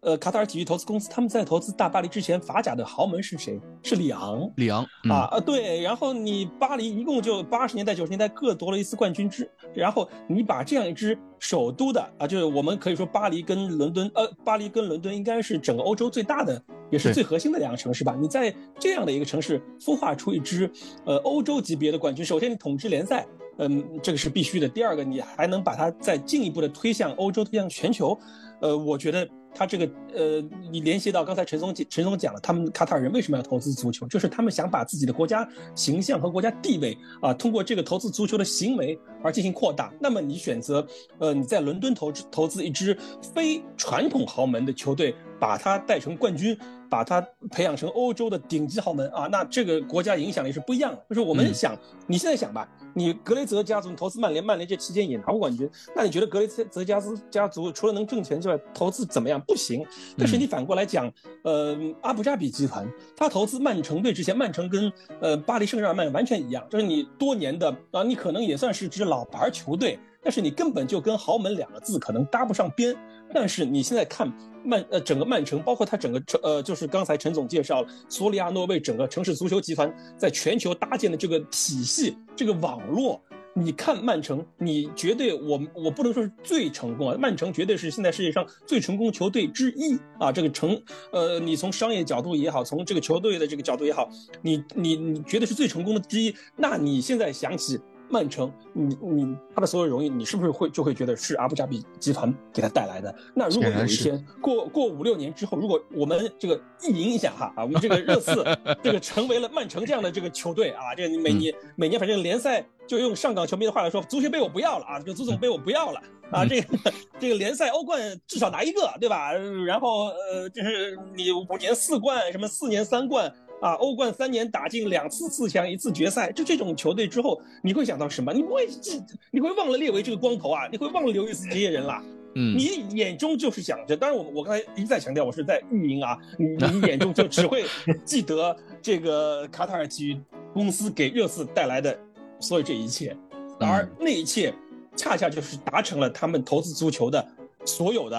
[0.00, 3.60] 呃，卡塔尔体育投资公司他们在投资大巴黎之前，法甲的豪门是谁？
[3.82, 4.48] 是里昂。
[4.54, 5.80] 里昂啊啊，对。
[5.82, 18.16] 然后你巴黎一共就八十年代、九十年代各夺了一次冠军之，然后你把这样一支首都的啊，就是我们可以说巴黎跟伦敦，呃，巴黎跟伦敦应该是整个欧洲最大的，也是最核心的两个城市吧？
[18.20, 20.70] 你在这样的一个城市孵化出一支
[21.06, 23.26] 呃欧洲级别的冠军，首先你统治联赛，
[23.58, 24.68] 嗯，这个是必须的。
[24.68, 28.16] 第二个，你还能把它再进一步的推向欧洲，推向全球，
[28.60, 29.28] 呃，我觉得。
[29.58, 30.40] 他这个呃，
[30.70, 34.06] 你联系到刚才陈总陈松讲了，他们卡塔尔人为什么要投资足球？
[34.06, 39.92] 就是他们想把自己的国家形象和国家地位啊，通过这个投资足球的行为而进行扩大。
[39.98, 40.86] 那么你选择
[41.18, 42.96] 呃，你在伦敦投资投资一支
[43.34, 46.56] 非传统豪门的球队，把它带成冠军。
[46.90, 47.20] 把他
[47.50, 51.04] 培养成欧洲的顶级豪门啊，那这个国家影响力是不一样的。
[51.08, 59.40] 就是我们想，你现在想吧，你格雷泽家族投资曼联，曼联这期间也拿过冠军，那你觉得格雷泽家族家族除了能挣钱之外，投资怎么样？
[59.46, 59.84] 不行。
[60.16, 61.10] 但是你反过来讲，
[61.44, 69.98] 呃，阿布扎比集团，他投资曼城队之前，曼城跟呃巴黎圣日耳曼完全一样，就是你多年的啊，你可能也算是支老牌球队。
[70.20, 72.94] 但是你根本就跟豪门两个字可能搭不上边。
[73.34, 74.32] 但是你现在看
[74.64, 83.20] 曼呃整个曼城，包括他整个城呃就是刚才陈总介绍了索里亚诺为整个城市足球集团在全球搭建的这个体系这个网络，
[83.54, 90.32] 你看曼城，你绝对我我不能说是最成功啊，曼城绝对是现在世界上最成功球队之一啊。
[90.32, 90.80] 这个成
[91.12, 94.08] 呃你从商业角度也好，从这个球队的这个角度也好，
[94.42, 96.34] 你你你绝对是最成功的之一。
[96.56, 97.78] 那你现在想起？
[98.10, 103.14] 曼城，你你他的所有荣誉，你是不是会就会觉得是阿布扎比集团给他带来的？
[103.34, 108.44] 那如果有一天过过五六年之后，如果我们这个意淫一下哈啊，我们这个热刺
[108.82, 119.32] 这个成为了曼城这样的这个球队啊，这个每年每年反正联赛就用上港球迷的话来说，足协杯我不要了啊，这个足总杯我不要了啊，这个这个联赛欧冠至少拿一个对吧？
[119.32, 123.32] 然后呃，就是你五年四冠，什么四年三冠。
[123.60, 128.32] 啊，欧冠三年打进两次四强，一次决赛，就这种球队之后，你会想到什么？
[128.32, 132.02] 你不会记，你会忘了列维这个光头啊，你会忘了刘易斯这些人啦。
[132.34, 136.46] 嗯，你眼中就是想着，当然我我刚才一再强调，我是在运营啊，你
[136.78, 137.64] 你眼中就只会
[138.04, 140.20] 记得这个卡塔尔体育
[140.52, 141.98] 公司给热刺带来的
[142.38, 143.16] 所有这一切，
[143.58, 144.54] 而那一切
[144.94, 147.26] 恰恰就是达成了他们投资足球的
[147.64, 148.18] 所有的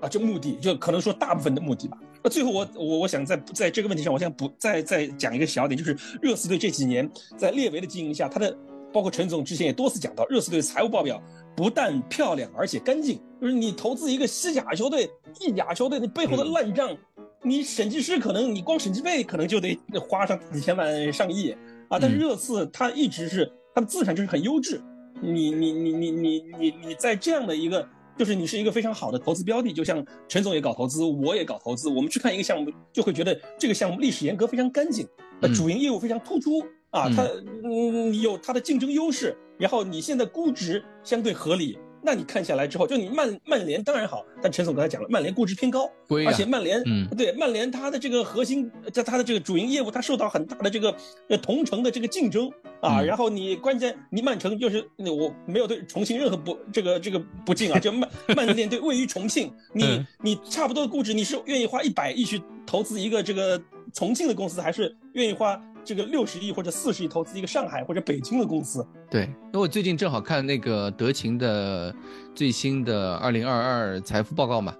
[0.00, 1.98] 啊这目的，就可能说大部分的目的吧。
[2.22, 8.56] 那最后我我我想在在这个问题上，我想补再再讲一个小点，就是热刺队这几年在列维的经营下，他的
[8.92, 11.22] 包括陈总之前也多次讲到，热刺队的财务报表
[11.56, 13.20] 不但漂亮，而且干净。
[13.40, 15.08] 就是你投资一个西甲球队、
[15.40, 16.96] 意甲球队，你背后的烂账，
[17.42, 19.78] 你审计师可能你光审计费可能就得
[20.08, 21.54] 花上几千万上亿
[21.88, 21.98] 啊。
[22.00, 24.80] 但是热刺它一直是它的资产就是很优质，
[25.20, 27.88] 你你你你你你你在这样的一个。
[28.18, 35.06] 就是你是一个非常好的投资标的，就像陈总也搞投资，我也搞投资，我们去看一个项目，就会觉得这个项目历史沿革非常干净，
[35.40, 37.22] 呃，主营业务非常突出啊，它
[37.62, 41.78] 嗯有它的竞争优势，然后你现在估值相对合理。
[42.02, 45.90] 那你看下来之后，就你曼曼联当然好，但陈总刚才讲了，曼联估值偏高，
[46.26, 50.94] 而且曼联，嗯，对曼联它的这个核心，在它的这个主营业务，它受到很大的这个
[51.28, 53.02] 呃同城的这个竞争啊。
[53.02, 63.60] 然后你关键你曼城就是我没有对重庆任何不这个这个不敬啊，就曼 曼联队位于重庆，你你差不多的估值，你是愿意花一百亿去投资一个这个
[63.92, 65.60] 重庆的公司，还是愿意花？
[65.88, 71.94] 这个六十亿或者四十亿投资一个上海或者北京的公司，对，因为我最近正好看那个德勤的
[72.34, 74.76] 最新的二零二二财富报告嘛，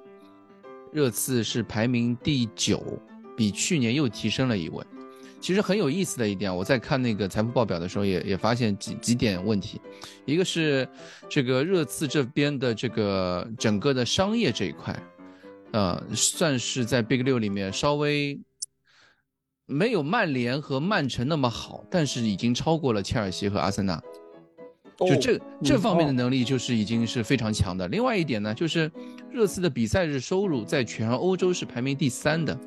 [0.93, 2.83] 热刺是排名第九，
[3.35, 4.85] 比去年又提升了一位。
[5.41, 9.81] 其实很有意思的一点，我在看那个财富报表的时候，也也发现几几点问题，
[10.27, 10.87] 一个是
[11.27, 14.95] 这个热刺这边的这个整个的商业这一块，
[15.73, 18.39] 呃，算是在 Big 六里面稍微。
[19.71, 24.03] 没有曼联和曼城那么好，但是已经超过了切尔西和阿森纳，
[24.97, 27.87] 就这这方面的能力就是已经是非常强的。
[27.89, 28.91] 另外一点呢，就是
[29.31, 32.59] 热刺的比赛日收入在全欧洲是排名第三的，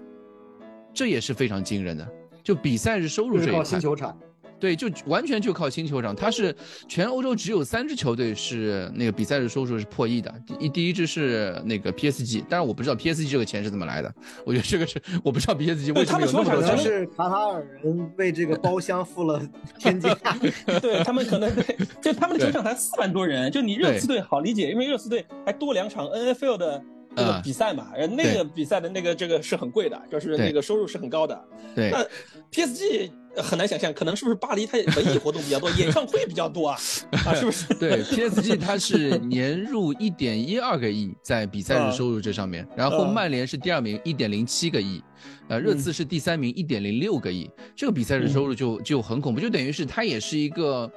[0.94, 2.08] 这也是非常惊人的。
[2.44, 4.16] 就比赛日收入这一块，新球场。
[4.62, 6.16] 对，就完全就靠新球场。
[6.16, 6.56] 它是
[6.88, 10.32] 全欧洲只有三支球队是那个比赛日收入是破亿的。
[10.46, 14.14] 第一第一支是那个 PSG，但是我不知道 PSG 这个钱是怎么来的。
[14.46, 16.78] 我觉得这个是我不知道 PSG 为什么有那么多钱。
[16.78, 19.42] 是卡塔尔人为这个包厢付了
[19.80, 20.16] 天价。
[20.80, 23.52] 对他们可能对，就他们的球场才四万多人。
[23.52, 26.84] 就你热刺队好理解，因为热刺队还多两场 NFL 的
[27.16, 31.44] 这个比赛嘛，那个比赛的那个这个是很贵的，就是那个收入是很高的。
[31.74, 32.06] 对，那
[32.52, 33.10] PSG。
[33.38, 36.78] 很难想象，可能是不是巴黎它文艺活动比较多， 演唱会比较多啊？
[37.26, 37.74] 啊，是不是？
[37.80, 45.02] 对，PSG 它是年入一点一二个亿在比赛日收入这上面，然后曼联是第二名，一点零七个亿，
[45.48, 47.50] 呃，热刺是第三名，一点零六个亿。
[47.76, 50.92] 这个比赛日收入就就很恐怖，就等于是它也是一个，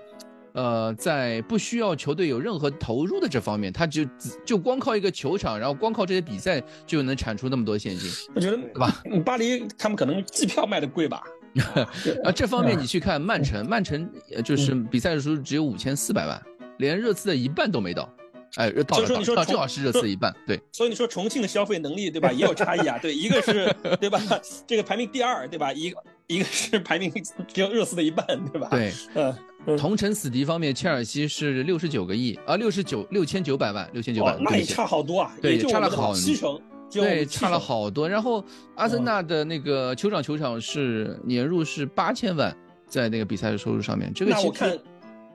[0.54, 4.04] 呃，在不需要球队有任何投入的这方面，它就
[4.44, 8.10] 就光靠一个球场，然后光靠这些比赛就能产出那么多现金。
[8.34, 9.02] 我觉得，对吧？
[9.24, 11.22] 巴黎他们可能机票卖的贵吧。
[12.24, 14.10] 啊，这方面你去看曼城，曼城
[14.44, 16.42] 就是比赛的时候只有五千四百万，
[16.78, 18.08] 连热刺的一半都没到。
[18.56, 20.32] 哎，到了，到正好是热刺一半。
[20.46, 22.30] 对，所以你说重庆的消费能力，对吧？
[22.32, 22.96] 也有差异啊。
[23.02, 24.20] 对，一个是，对吧？
[24.64, 25.72] 这个排名第二，对吧？
[25.72, 27.12] 一个一个是排名
[27.48, 28.68] 只有热刺的一半，对吧？
[28.70, 29.34] 对，嗯。
[29.78, 36.60] 同城死敌方面，切尔西是六十九个亿啊，六十九六千九百万，六千九百万，那也差好多啊，对，差了好七成。
[37.00, 38.08] 对，差了好多。
[38.08, 44.78] 然后阿森纳的那个球场球场是年入是八千万，在那个比赛的收入上面，这个那我看，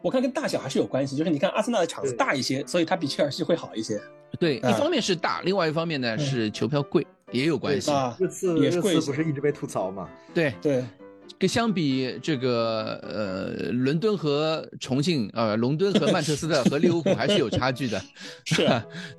[0.02, 1.16] 我看跟大小还是有关系。
[1.16, 4.00] 就是你看阿森纳的场子大一些，所以它比切尔西会好一些。
[4.40, 7.92] 对，一方面是大，另外一方面呢是球票贵，也有关系。
[8.18, 10.08] 这次也是贵，不是一直被吐槽吗？
[10.34, 10.84] 对对。
[11.38, 18.02] 跟相比这个呃，伦敦和重庆，呃，伦敦和曼彻斯特和利物浦还是有差距的，
[18.46, 18.68] 是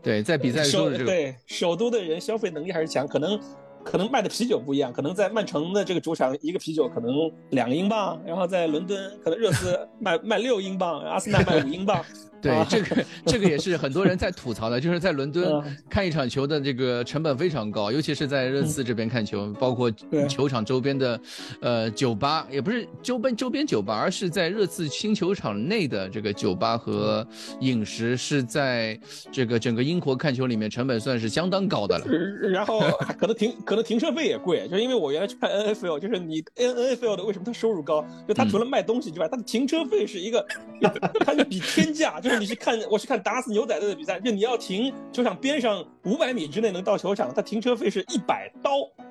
[0.02, 3.40] 对，在比赛中的这个对首都的人消费能力还是强，可能
[3.84, 7.10] 可能卖的啤酒不一样，可能在曼城的这个主场一个啤酒可能
[7.50, 12.04] 两个英镑，然后在伦敦可能热刺 卖卖六英镑，阿森纳卖五英镑。
[12.42, 19.90] 对，这个这个也是很多人在吐槽的，就是在伦敦看一场球的这个成本非常高，尤其是在热刺这边看球，包括
[20.28, 21.20] 球场周边的，
[21.60, 27.26] 呃，酒吧也不是周边周边酒吧，而是在热刺新球场内的这个酒吧和
[27.60, 28.98] 饮食是在
[29.30, 32.06] 这个整个英国看球里面成本算是相当高的了。
[32.48, 32.80] 然后
[33.18, 38.02] 可能停可能停车费也贵，就是因为我原来去看 NFL，就是你 N NFL 的为什么它收入高？
[38.26, 40.46] 就它除了卖东西之外，它的停车费是一个，
[41.20, 42.29] 它就比天价就。
[42.38, 48.70] 你去看，我去看打死牛仔队的比赛，就你要停球场边上五百米之内能到球场，他停车费是一百刀，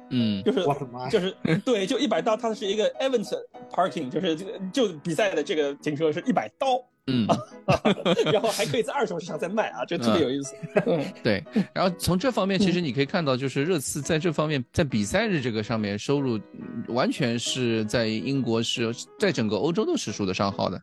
[0.09, 0.65] 嗯，就是
[1.09, 3.27] 就是对，就一百刀，它是一个 event
[3.71, 6.83] parking，就是这个就比赛的这个停车是一百刀。
[7.09, 7.27] 嗯，
[8.31, 10.53] 然后还可以在二手市场再卖啊，这特别有意思。
[10.85, 11.43] 嗯，对。
[11.73, 16.39] 然后从这方面，其实你可以看到，就是热刺在这方面，在比赛日这个上面收入，
[16.87, 20.81] 完全是在英国是在整个欧洲都是数得上号的，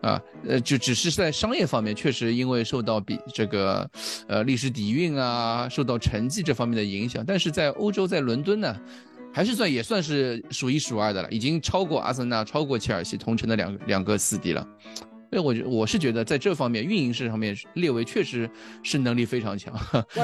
[0.00, 3.88] 啊，呃，就只是在商业方面，确实因为受到比这个，
[4.28, 8.76] 呃，历史底蕴啊，受到成绩这方面的影响，但是在欧洲，在伦敦呢，
[9.32, 14.66] 还是算也算是数一数二的了，已经超过阿森纳，超过切尔西同城的两两个死敌了。
[15.34, 18.48] 所以，我觉我是觉得，在这方面运营上面，列维确实
[18.84, 19.74] 是能力非常强。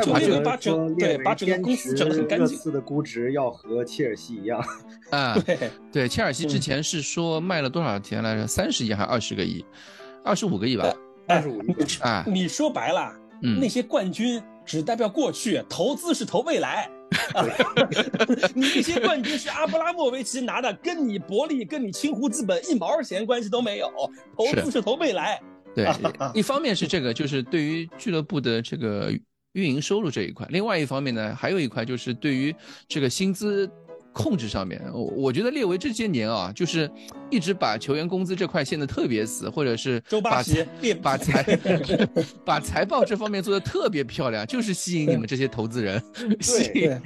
[0.03, 2.57] 就列维把整对把整个公司整得很干净。
[2.57, 4.65] 次的估值要和切尔西一样
[5.11, 5.37] 啊？
[5.45, 5.59] 对
[5.91, 8.47] 对，切尔西之前是说卖了多少钱来着？
[8.47, 9.65] 三十亿还是二十个亿？
[10.25, 10.95] 二十五个亿吧？
[11.27, 12.25] 二十五亿啊！
[12.27, 16.89] 你说白了，那些冠军只代表过去，投资是投未来。
[18.55, 23.91] 你那些冠军是阿布拉莫维奇拿的，跟你伯利、跟你清湖资本一毛钱关系都没有。
[24.37, 25.43] 投资是投未来。
[25.75, 25.89] 对，
[26.35, 29.13] 一方面是这个，就是对于俱乐部的这个
[29.55, 32.55] 运营收入这一块；另外一方面呢，还有一块就是对于
[32.87, 33.69] 这个薪资。
[34.13, 36.91] 控制上面，我我觉得列维这些年啊，就是
[37.31, 40.43] 一直把球员工资这块限得特别死，或者是把
[41.03, 41.59] 把财
[42.45, 46.03] 把财报这方面做的特别漂亮，就是吸引你们这些投资人。
[46.41, 47.01] 对，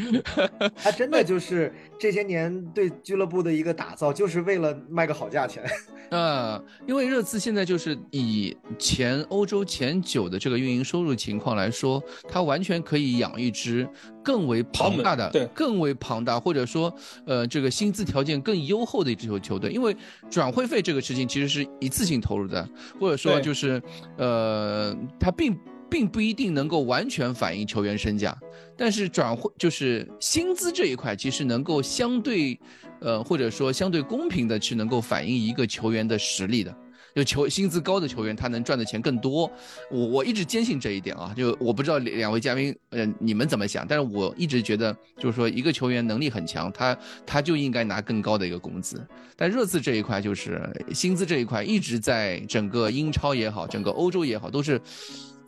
[0.77, 5.63] 他真的就是这些年对俱乐部的一个打造，就是为了卖个好价钱。
[6.11, 13.89] 呃，因为热刺现在就是以前欧洲前九的这个运营收入情况来说，它完全可以养一支
[14.23, 16.95] 更为庞大的、对更为庞大，或者说
[17.27, 19.71] 呃这个薪资条件更优厚的一支球球队。
[19.71, 19.97] 因为
[20.31, 22.69] 转会费这个事情其实是一次性投入的，
[23.01, 23.83] 或者说就是
[24.17, 25.59] 呃它并
[25.91, 28.37] 并不一定能够完全反映球员身价，
[28.77, 32.59] 但是转会就是薪资这一块其实能够相对。
[33.01, 36.75] 呃，或者说相对公平的去能够反映一个球员的实力的，
[37.15, 39.51] 就球薪资高的球员，他能赚的钱更多。
[39.91, 43.87] 我我一直坚信这一点啊，就我不知道两位嘉宾，呃，你们怎么想？
[43.87, 49.01] 但是我一直觉得，就是说一个球员能力很强，他他就应该拿更高的一个工资。
[49.37, 50.61] 但热刺这一块就是
[50.93, 54.81] 薪资这一块，一直在整个英超也好，整个欧洲也好，都是。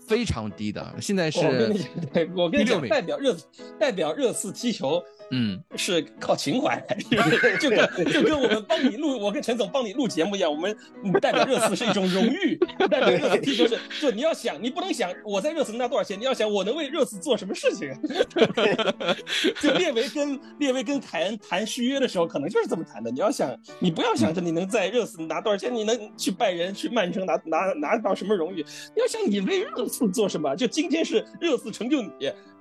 [0.09, 1.41] 非常低的，现在是。
[1.41, 3.37] 我跟你讲，我跟你讲，代表热
[3.77, 5.03] 代表热刺踢球。
[5.31, 6.81] 嗯，是靠情怀，
[7.61, 10.77] 就跟就跟我们帮你录，我跟陈总帮你录节目一样，我们
[11.21, 12.57] 代表热刺是一种荣誉，
[12.89, 17.93] 代表热刺就是，就你要想，你不能想我在热刺能拿多少钱，你要想我能为热刺做什么事情。
[19.61, 23.11] 就列维跟列维跟凯恩谈续约的时候，可能就是这么谈的。
[23.11, 28.65] 你要想，你不要想着你能在热刺拿多少钱，你能去拜仁、去曼城拿拿拿到什么荣誉，
[28.95, 32.11] 你要想你为热刺做什么，就今天是热刺成就你。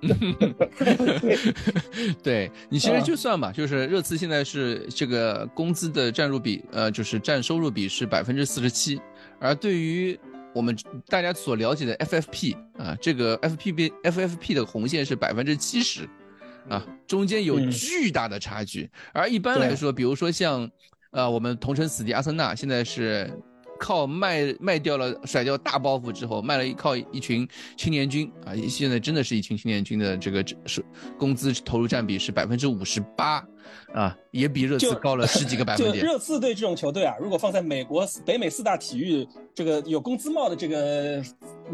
[2.23, 8.99] 对你其实就算吧，就是热刺现在是这个工资的占入比，呃，就是占收入比是百分之四十七，
[9.39, 10.17] 而对于
[10.53, 10.75] 我们
[11.07, 16.07] 大家所了解的 FFP 啊，这个 FPB FFP 的红线是百分之七十，
[16.69, 18.89] 啊，中间有巨大的差距。
[19.13, 20.69] 而一般来说，比如说像，
[21.11, 23.31] 呃，我们同城死敌阿森纳现在是。
[23.79, 27.47] 靠卖卖掉了甩掉大包袱之后，卖了一靠一群
[27.77, 30.83] 青年军啊，现在真的是一群青年军的这个是
[31.17, 33.45] 工资投入占比是百分之五十八
[33.93, 36.03] 啊，也比热刺高了十几个 百分点。
[36.03, 41.23] 热刺队这种球队啊，如果放在美国北美四大体育这个有工资帽的这个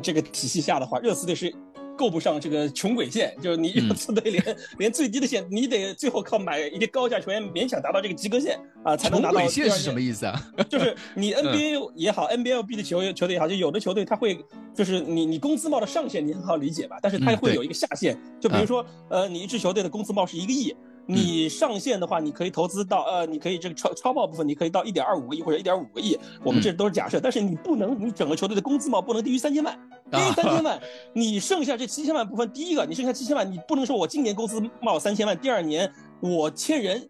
[0.02, 1.54] 这个体系下的话，热刺队是。
[1.98, 9.40] 够不上这个穷鬼线，就是你热刺队连 连最低的线，你得最后靠买一些高价球员勉强达到这个及格线啊，才能 拿到。
[9.40, 10.42] 穷鬼线是什么意思啊？
[10.70, 14.40] 就是你 NBA 也好，NBLB 的球球队也好，就有的球队他会，
[14.74, 16.98] 就是你你工资帽的上限你很好理解吧？
[17.02, 20.76] 但是它会有一个下限，就比如说呃，你一支球队的工资帽是一个亿。
[21.06, 27.20] 你上线的话，你可以投资到呃，你可以这个超超爆部分，你可以到一点二五个亿或者一点五个亿，我们这都是假设。
[27.20, 29.78] 但是你不能，你整个球队的工资帽不能低于三千万，
[30.10, 30.80] 低于三千万，
[31.14, 35.92] 你剩下这七千万部分，第一个你剩下七千万，你不能说我今年工资帽三千万，第二年
[36.22, 37.10] 我签人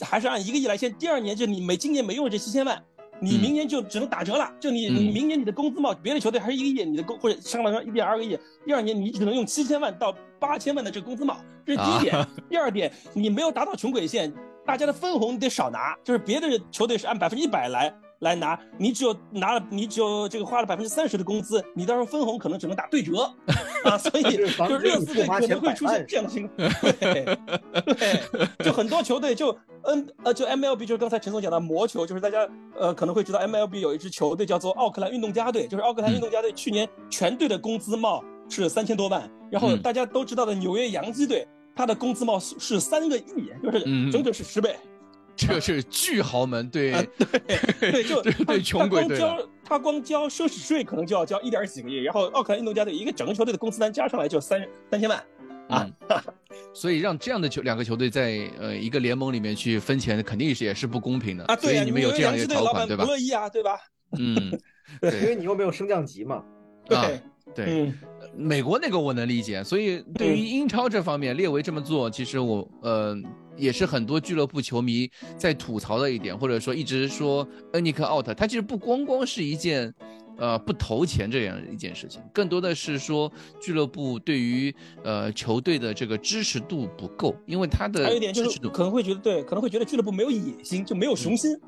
[0.00, 2.82] 还是按一个亿来签，第二年就你每今年没用这七千万。
[3.20, 12.26] 你明年就只能打折了，就你你明年你的工资帽，别的球队还是一个亿，你的工或者上来说一点二个亿，第二年你只能用七千万到八千万的这个工资帽，这是第一点。
[12.48, 14.32] 第二点，你没有达到穷鬼线，
[14.64, 17.92] 大家的分红你得少拿，就是别的球队是按百分之一百来。
[18.20, 23.30] 来拿，你只有拿了，你只有这个花了百分之三十的工资，你到时候分红可能只能打对折。
[23.84, 27.24] 啊， 所以就热刺队可能会出现这样的情况， 对
[27.94, 28.18] 对，
[28.64, 32.48] 就很多球队就 N 呃就 MLB 就是刚才陈总讲的魔球，就是大家
[32.78, 41.46] 呃可能会知道 MLB 有一支球队叫做奥克兰运动家队，就是奥克兰运动家队去年全队的工资帽是三千多万，然后大家都知道的纽约洋基队，
[41.76, 44.74] 他的工资帽是三个亿，就是整整是十倍。
[45.36, 49.18] 这是巨豪门，对对 对，就对穷鬼对。
[49.18, 55.22] 他光交他光交奢侈税可能就要交一点几个亿，然后奥克兰运动家队一个整个球队的工资单加上来就三三千万
[55.68, 55.86] 啊，
[56.72, 61.56] 所以让这样的球两个球队在呃一个联盟里面去分钱，肯定是也是不公平的啊。
[61.56, 63.04] 所以你们有这样一个条款对吧？
[63.04, 63.78] 不乐意啊，对吧？
[64.18, 64.58] 嗯，
[65.02, 66.42] 对，因为你又没有升降级嘛。
[66.88, 67.20] 对
[67.54, 67.92] 对，
[68.34, 73.14] 美国那个我能理解，所以对于英超这方面，列维这么做，其实我呃。
[73.56, 79.92] 也是很多俱乐部球迷在吐槽的一点，或者说一直说恩尼克 out，他其实不光光是一件，
[80.36, 91.58] 呃，不投钱这样一件事情，更多的是说俱乐部对于呃球队的这个支持度不够，因为他的还有一点就是可能会觉得对，可能会觉得俱乐部没有野心，就没有雄心。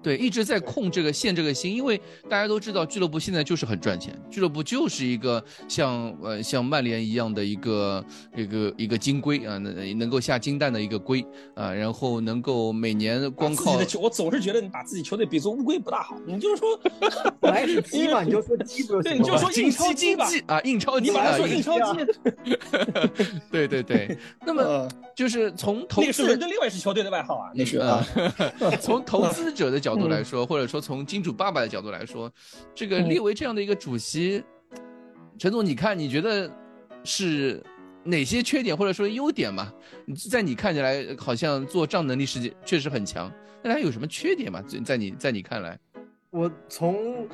[0.00, 8.04] 对，一直在控这个限这个心，因为大家都知道俱乐部现在就是很赚钱，俱乐部就是一个像呃像曼联一样的一个
[8.36, 11.24] 一个一个金龟啊，能能够下金蛋的一个龟
[11.54, 16.78] 啊，然后能够每年光靠自己的球，我总是觉得你把自己球队比作乌龟不大好，你就是说
[17.40, 22.06] 本来是鸡嘛，你就说鸡不 对，你就说印钞机吧啊，印钞机你把，印钞机，
[23.50, 28.06] 对对对，那么就是从投资是伦敦另外一支球队的外号啊，那是啊，
[28.80, 29.87] 从投资者的角。
[29.88, 32.30] 角度来说，或者说从金主爸爸的角度来说，
[32.74, 34.44] 这个列为这样的一个主席，
[35.38, 36.50] 陈总，你看你觉得
[37.04, 37.64] 是
[38.04, 39.72] 哪些缺点或者说优点嘛？
[40.30, 43.32] 在你看起来好像做账能力是确实很强，
[43.62, 44.62] 那他有什么缺点嘛？
[44.84, 45.78] 在你在你看来，
[46.28, 47.26] 我从。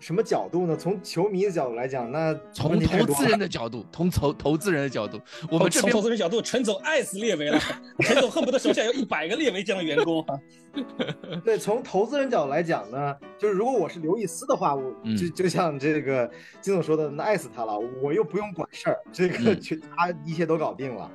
[0.00, 0.76] 什么角度呢？
[0.76, 5.20] 从球迷的角度来讲，那从投资人的角度，从投投资人的角度，
[5.50, 7.58] 我们这边投资人角度，陈总爱死列维了，
[8.00, 10.38] 陈总恨不得手下有一百个列维这样的员工啊。
[11.44, 16.30] 对，从投资人角度来讲呢，就是如果我是刘易斯的话，我就就像这个
[16.60, 21.10] 金总说的，那爱死他了，我又不用管事儿，这个全他一切都搞定了。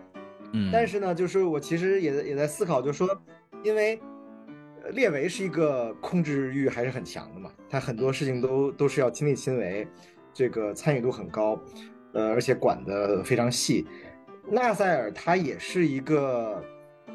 [0.52, 3.08] 嗯，但是呢，就是我其实也也在思考，就是说，
[3.64, 4.00] 因为。
[4.92, 9.88] 列维是一个控制欲还是很强的嘛，他很多事情都都是要亲力亲为，
[10.34, 11.58] 这个参与度很高，
[12.12, 13.88] 呃，而且管得非常细。
[14.50, 16.62] 纳塞尔他也是一个，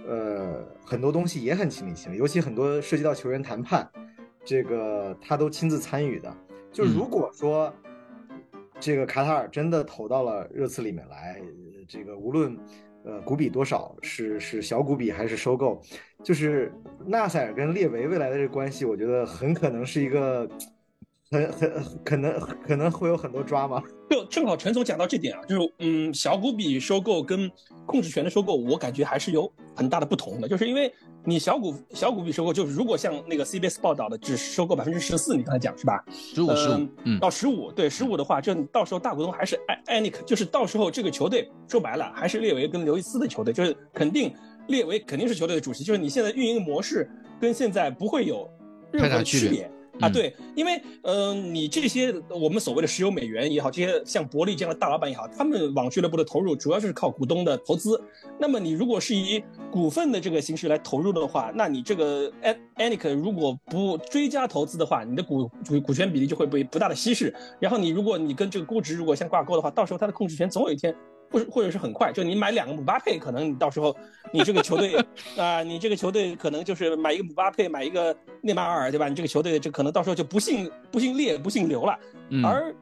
[0.06, 3.86] 呃，很多东西也很亲力亲为，尤其很多涉及到球员谈判，
[4.44, 6.34] 这个他都亲自参与的。
[6.72, 7.70] 就如果说
[8.80, 11.40] 这个卡塔尔真的投到了热刺里面来，
[11.86, 12.58] 这个无论。
[13.08, 15.80] 呃，股比多少是是小股比还是收购？
[16.22, 16.70] 就是
[17.06, 20.46] 纳赛尔跟列维未来的这个关系，我觉得很可能是一个。
[21.30, 23.82] 很很可能可能会有很多抓吗？
[24.08, 27.50] 就正好陈总讲到这点啊，就是嗯，小股比收购跟
[27.84, 30.48] 控制权的收购，我感觉还是有很大的不同的。
[30.48, 30.90] 就是因为
[31.24, 36.02] 你小股小股比收购，就是如果像那个 CBS 报道的，只收购百分之十四，你刚才讲是吧？
[36.10, 44.32] 十五十五，嗯，到十五，对十五的话，这到时候大股东还是艾艾尼克，就是到时候这个球队说白了还是列维跟刘易斯的球队，就是肯定
[44.68, 47.06] 列维肯定是球队的主席，就是你现在运营模式
[47.38, 48.48] 跟现在不会有
[48.90, 49.70] 任何区别。
[50.00, 58.00] 啊，对，因为，呃，你这些我们所谓的石油美元也好，这些像伯利这样的大老板也好，他们往俱乐部的投入主要就是靠股东的投资。
[58.38, 67.34] 那么你如果是以股份的这个形式来投入的话，那你这个 An Anik 如果不追加投资的话，你的股股股权比例就会被不大的稀释。
[67.58, 70.94] 然后你如果你跟这个估值如果相挂钩的话，到时候它的控制权总有一天。
[71.30, 73.94] 或或者是很快，就你买两个姆巴佩，可能你到时候
[74.32, 74.96] 你这个球队
[75.36, 79.08] 啊，你这个球队可能就是买一个姆巴佩，买一个内马尔，对吧？
[79.08, 81.98] 你这个球队就可能到时候就不姓不姓列，不姓刘了。
[82.42, 82.74] 而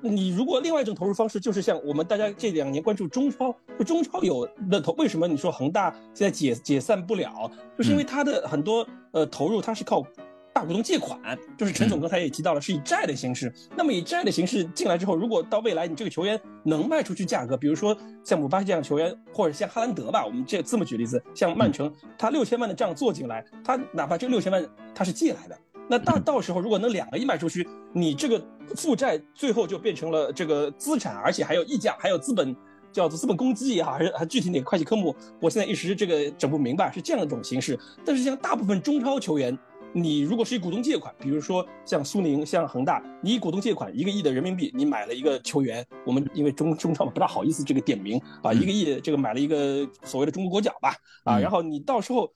[0.00, 10.04] 你如果另外一种投入方式，就是像我们大家这两年关注中超，就中超有的投，为什么你说恒大现在解解散不了，就是因为它的很多呃投入它是靠。
[10.52, 13.52] 大股东借款，就是陈总刚才也提到了，是以债的形式。
[13.76, 25.56] 那么以债的形式进来之后，如果到未来你这个球员能卖出去价格，比如说像姆巴佩这样球员，或者像哈兰德吧，我们这这么举例子，像曼城，他六千万的账做进来，他哪怕这六千万他是借来的，
[25.88, 28.44] 那到到时候如果能两个亿卖出去，你这个
[28.74, 32.54] 负债最后就变成了这个资产，而且还有溢价，还有资本
[32.92, 37.78] 叫做资本公积也好，还是还具体哪个会计科目，我现在一时这个整不明白，是这样一种形式。
[38.04, 39.56] 但是像大部分中超球员。
[39.92, 52.32] 你如果是以股东借款，比如说像苏宁、像恒大，你以股东借款一个亿的人民币，你买了一个球员，我们因为中中超嘛不大好意思这个点名啊，一个亿这个买了一个所谓的中国国脚吧，啊，然后你到时候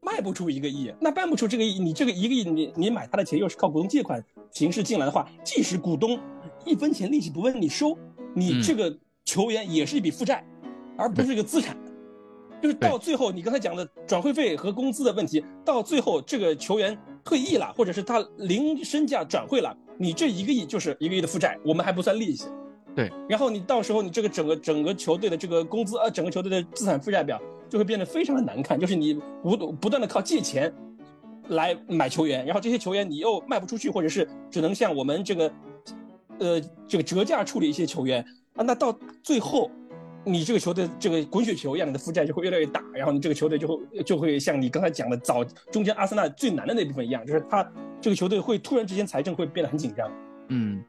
[0.00, 6.18] 卖不出一个亿，那办不出这个亿，你这个一个亿，你你买他的钱又是靠股东借款形式进来的话，即使股东
[6.64, 7.96] 一分钱利息不问你收，
[8.34, 10.42] 你这个球员也是一笔负债，
[10.96, 11.76] 而不是一个资产。
[12.60, 22.48] 就是到最后，你刚才讲的转会费和工资的问题，到最后这个球员退役了，或者是他零身价转会了，你这一个亿就是一个亿的负债，我们还不算利息。
[22.94, 30.70] 对，然后你到时候你这个整个整个球队的这个工资呃，整个球队的资产负债表就会变得非常的难看，就是你不不断的靠借钱
[31.48, 35.52] 来买球员，然后这些球员你又卖不出去，或者是只能像我们这个
[36.38, 38.22] 呃这个折价处理一些球员
[38.54, 39.70] 啊，那到最后。
[40.24, 45.42] 你这个球队这个滚雪球一样，你的负债就会越来越大，然后你这个球队就会就会像你刚才讲的早
[45.72, 47.66] 中间阿森纳最难的那部分一样，就是他
[48.00, 50.10] 这个球队会突然之间财政会变得很紧张。
[50.48, 50.82] 嗯，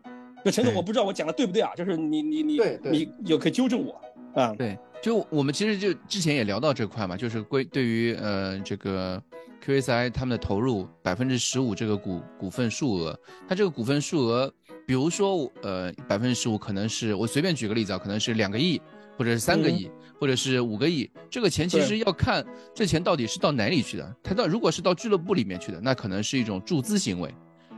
[0.43, 1.71] 就陈总，我不知道我讲的对不对啊？
[1.75, 4.01] 就是你你你你有可以纠正我
[4.33, 4.53] 啊？
[4.57, 9.21] 对，就我们其实就之前也聊到这块嘛，就是归对于呃这个
[9.65, 13.17] QSI 他们的投入百分之十五这个股股份数额，
[13.47, 14.53] 它这个股份数额，
[14.85, 18.81] 比如说呃百分之十五可能是我随便举个例子啊，可能是两个亿。
[19.21, 19.87] 或者是三个亿，
[20.19, 22.43] 或者是五个亿，这个钱其实要看
[22.73, 24.15] 这钱到底是到哪里去的。
[24.23, 27.31] 他到如果是到俱乐部里面去的，那可能是一种注资行为，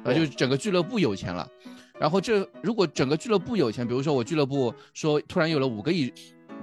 [0.05, 1.45] 啊，就整个俱乐部有钱了。
[1.99, 6.13] 然后这如果整个俱乐部有钱，比如说我俱乐部说突然有了五个亿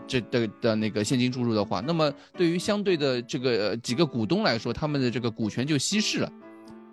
[0.07, 6.33] 这的的那个现金注入的话，那么对于相对的这个几个股东来说，他们的这个股权就稀释了。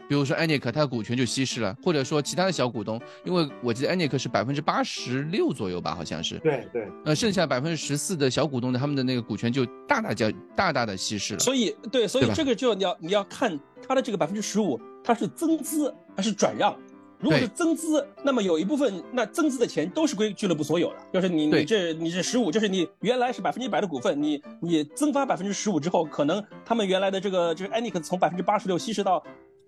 [0.07, 6.37] 比如说艾尼克，他的股权就稀释了，或者说其他的小股东，因为我记得艾尼克是百分之八十六左右吧，好像是。
[6.39, 6.87] 对对。
[7.03, 11.39] 呃，剩下百分之十四的小股东的他们的那个股权就大大叫大大的稀释了。
[11.39, 16.73] 所以，对，所以这个就你要你要看他的这个百分之十五，它是增资还是转让？
[17.19, 29.21] 如果是增资，那么有一部分那增资的钱都是归俱乐部所有的，就是你你这你这十五，就是你原来是百分之一百的股份，你你增发百分之十五之后，可能他们原来的这个就是艾尼克从百分之八十六稀释到。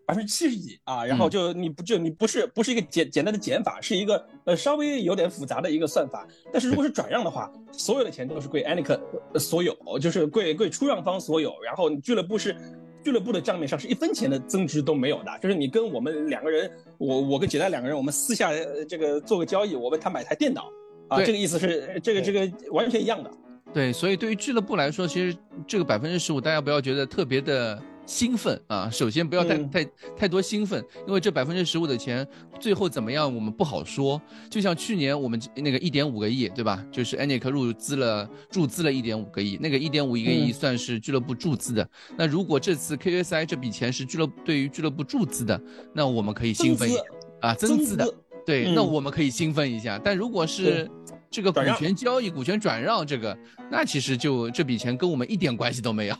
[0.09, 6.27] 百分之七十几啊，然后就你不就你不是不是一个简简单的减法，是一个呃稍微有点复杂的一个算法。
[6.51, 8.99] 但是如果是转让的话，所有的钱都是归 Anik
[9.37, 11.53] 所有，就是归归出让方所有。
[11.63, 12.55] 然后俱乐部是
[13.03, 18.49] 俱乐部的账面上是一分钱的增值都没有的，就是你跟我们两个人，我我跟杰代两个人，我们私下
[18.87, 20.71] 这个做个交易，我问他买台电脑
[21.09, 23.29] 啊，这个意思是这个这个完全一样的。
[23.71, 25.37] 对，所以对于俱乐部来说，其实
[25.67, 27.79] 这个百分之十五，大家不要觉得特别的。
[28.09, 29.85] 兴奋啊，首先不要太太
[30.17, 32.27] 太多兴奋，因为这百分之十五的钱
[32.59, 34.19] 最后怎么样我们不好说。
[34.49, 36.83] 就像去年我们那个一点五个亿，对吧？
[36.91, 41.87] 就是 Anik 入资了注资了一点五个亿，那个一点五一个亿算是俱乐部注资的。
[42.17, 45.61] 那如果这次 KSI 这笔钱是俱乐对于俱乐部注资的，
[45.93, 46.95] 那我们可以兴奋一
[47.41, 48.11] 啊，增资的，
[48.43, 50.01] 对，那我们可以兴奋一下。
[50.03, 50.89] 但如果是
[51.31, 53.37] 这个股权交易、股权转让，这个
[53.69, 56.15] 那其实就这笔钱跟我们一点关系都没有，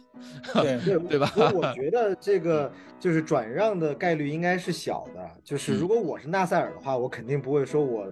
[0.53, 1.31] 对对吧？
[1.53, 5.29] 我觉 得这个就是转让的概率应该是小的。
[5.43, 8.11] 就是如果我是纳赛尔的话，我肯定不会说我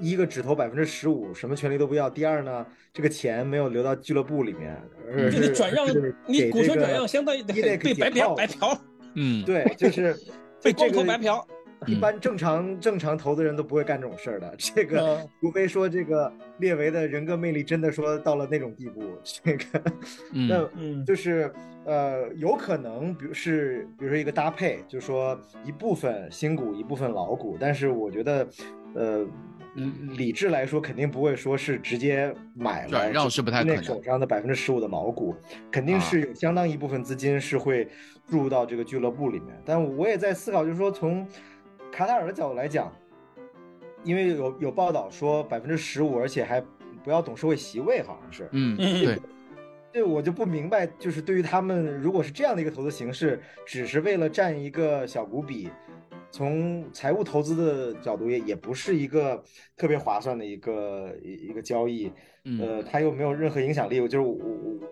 [0.00, 2.10] 一个只投百分之十五，什么权利都不要。
[2.10, 4.76] 第二呢，这个钱没有留到俱乐部里面，
[5.08, 5.86] 而是转让，
[6.26, 8.76] 你股权转让相当于被白嫖白嫖。
[9.14, 10.18] 嗯，对，就是
[10.60, 11.46] 被光头白嫖。
[11.86, 19.82] 一般正常正常投资人都不会干这种事儿的，这个除非说这个列维的人格魅力真的说到了那种地步，这个
[20.48, 21.04] 那嗯。
[21.04, 21.52] 就是
[21.84, 28.46] 呃有可能，比如是比如说一个搭配，就是说一部分新股一部分老股，但是我觉得
[28.94, 29.26] 呃
[30.16, 35.34] 理智来说肯定不会说是直接买转让是不太可能，手上的百分之十五的老股
[35.70, 37.88] 肯定是有相当一部分资金是会
[38.28, 41.26] 注入到这个俱乐部里面，但我也在思考，就是说从
[41.92, 42.90] 卡塔尔的角度来讲，
[44.02, 46.60] 因为有有报道说百分之十五，而且还
[47.04, 48.48] 不要董事会席位，好像是。
[48.52, 49.16] 嗯，对。
[49.92, 55.68] 对我就不明白，就是对于他们，如果是这样的一个投资形式，只是为了占一个小股比。
[56.32, 59.40] 从财务投资的角度也也不是一个
[59.76, 62.10] 特别划算的一个一一个交易，
[62.58, 64.38] 呃，它又没有任何影响力，我就是我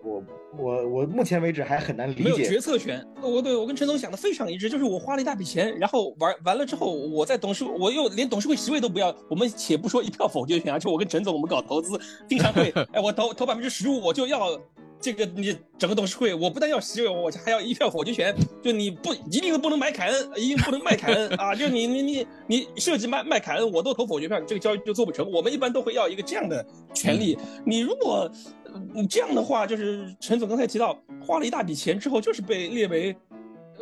[0.03, 0.23] 我
[0.55, 2.23] 我我目前为止还很难理解。
[2.23, 14.61] 没有决策权，我对我跟陈总想的非常一致，就是我花了一大笔钱，然后玩完了之后，我在董事我又连董事会席位都不要，我们且不说一票否决权啊，就我跟陈总我们搞投资经常会， 哎，我投投百分之十五我就要。
[15.01, 18.35] 这个你整个董事会，我不但要席位，我还要一票否决权。
[18.61, 21.55] 就你不一定不能买凯恩，一定不能卖凯恩 啊！
[21.55, 25.29] 就你你你你设计卖卖凯恩，我都投否决票，你这个交易就做不成。
[25.31, 27.35] 我们一般都会要一个这样的权利。
[27.65, 28.31] 你如果
[28.93, 33.15] 你这样的话，就是陈总刚才提到，花了一大笔钱之后，就是被列为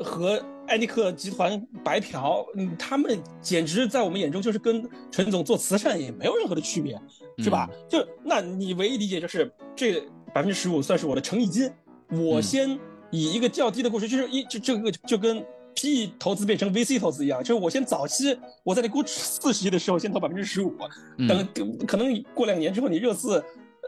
[0.01, 2.45] 和艾尼克集团白嫖。
[2.55, 6.97] 嗯，他们简直在我们眼中就是跟陈总做慈善也没有任何的区别，
[7.39, 7.69] 是吧？
[7.89, 10.01] 就那你唯一理解就是这。
[10.33, 11.71] 百分之十五算是我的诚意金，
[12.09, 12.77] 我先
[13.11, 15.39] 以一个较低的估值，就是一就这个就跟
[15.75, 20.75] PE 投资变成 VC 投资一样，就是我先早期我在你估值四十亿的时候先投百分之十五，
[21.27, 21.47] 等
[21.87, 23.43] 可能过两年之后你热刺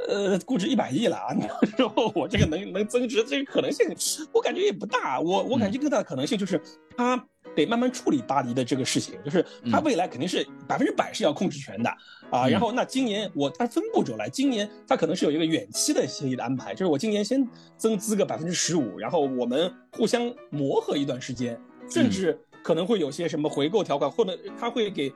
[0.07, 1.35] 呃估值一百亿了啊，
[1.77, 3.87] 然后我这个能能增值这个可能性
[4.31, 6.61] 我感觉也不大，我我感觉更大的可能性就是
[6.97, 7.23] 他。
[7.53, 11.89] 得慢慢处理巴黎的这个事情，就是他未来肯定是百分之百是要控制权的
[12.29, 12.47] 啊。
[12.47, 25.11] 然后那今年我他分步骤来，今年他可能是有一个远期的协议的安排，就是我今年先增资个百分之十五，然后我们互相磨合一段时间，甚至可能会有些什么回购条款，或者他会给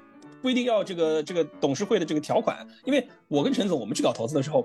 [0.46, 4.64] 不一定要这个这个董事会的这个条款，因为我跟陈总我们去搞投资的时候。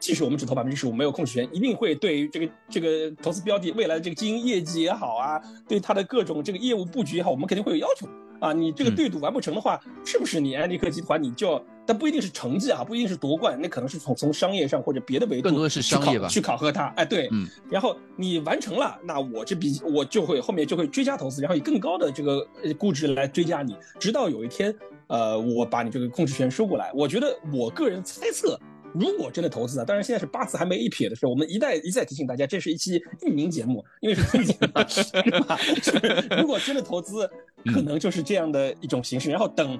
[0.00, 8.06] 即使我们只投百分之十五，没有控制权，一定会对这个这个投资标的未来的这个经营业绩也好啊，对它的各种这个业务布局也好，我们肯定会有要求
[8.38, 8.52] 啊。
[8.52, 16.86] 你这个对赌完不成的话，是不是你安利克集团你就，但不一定是成绩啊，不一定是夺冠，那可能是从从商业上或者别的维度，更多的是商业吧，去考核它。
[16.96, 17.46] 哎，对，嗯。
[17.70, 22.46] 然后你完成了，那我这笔我就会后面就会追加投资，然后以更高的这个
[22.78, 24.74] 估值来追加你，直到有一天，
[25.08, 26.90] 呃，我把你这个控制权收过来。
[26.94, 28.58] 我觉得我个人猜测。
[28.94, 35.02] 如果真的投资啊，当然现在是八字还没一撇的时候，我们一再一再提醒大家，这是一期运营节目，因为是春节嘛， 是
[35.42, 35.58] 吧？
[36.40, 37.28] 如果真的投资，
[37.74, 39.32] 可能就是这样的一种形式。
[39.32, 39.76] 然后等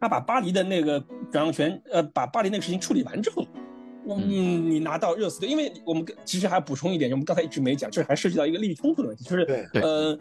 [0.00, 0.98] 他把巴黎的那个
[1.30, 3.46] 转让权，呃，把巴黎那个事情处理完之后，
[4.08, 10.18] 嗯，你拿到热刺队，因为我们其实还要补充一点，我们刚才一直没讲，就是还涉及到一个利益冲突的问题，就是呃，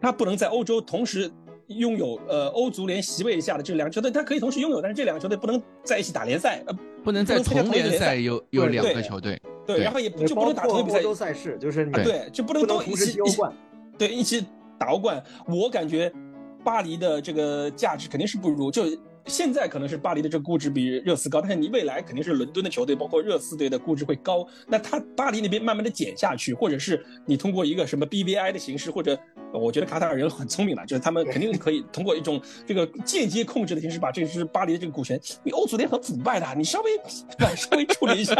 [0.00, 1.30] 他不能在欧洲同时。
[1.78, 13.40] 拥有呃欧足联席位下的这两个球队，他可以同时拥有，但是这两个球队不能在一起打联赛，呃，不能在同联赛有有两个球队，对，然后也就不能打同一比赛，欧赛事就是你对，就不能都一起一起，
[13.96, 14.44] 对，一起
[14.80, 15.22] 打欧冠。
[15.46, 16.12] 我感觉
[16.64, 18.84] 巴黎的这个价值肯定是不如就。
[19.26, 24.44] 现在可能是巴黎的这个估值比热刺高，但是你未来肯定是伦敦的球队，包括热刺队的估值会高。
[24.66, 29.16] 那他巴黎那边慢慢的减下去，或者是你通过一个什么 BVI 的形式，或者
[29.52, 36.90] 我觉得卡塔尔人很聪明了，就是他们肯定可以通过一种这个间接控制的形式，把这支巴黎的这个股权，你欧足联很腐败的，你稍微
[37.54, 38.34] 稍微处理一下，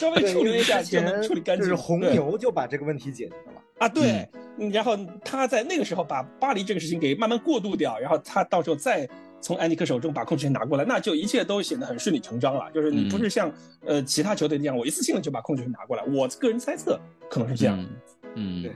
[0.00, 1.68] 稍微处理一下就能处理干净。
[1.68, 4.28] 就是红牛就把这个问题解决了啊，对，
[4.72, 9.08] 然后他在那个时候把巴黎这个事情给慢慢过渡掉，然后他到时候再。
[9.40, 12.64] 从安尼克手中把控制权拿过来，那就一切都显得很顺理成章了。
[12.72, 13.52] 就是你不是像
[13.84, 16.02] 呃其他球队那样，我一次性的就把控制权拿过来。
[16.04, 16.98] 我个人猜测
[17.28, 17.86] 可能是这样。
[18.36, 18.72] 嗯，对。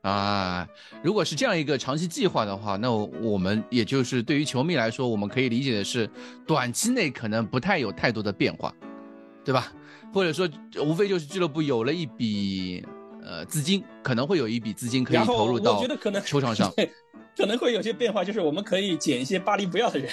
[0.00, 0.66] 啊，
[1.02, 6.08] 如果是这样一个长期计划的话，那我们也就是对于球迷来说，我们可以理解的是，
[6.46, 8.74] 短期内可能不太有太多的变化，
[9.44, 9.70] 对吧？
[10.14, 10.48] 或者说，
[10.82, 12.82] 无非就是俱乐部有了一笔
[13.24, 15.84] 呃资金，可能会有一笔资金可以投入到
[16.24, 16.72] 球场上。
[17.36, 20.12] 可能会有些变化，就是我们可以捡一些巴黎不要的人，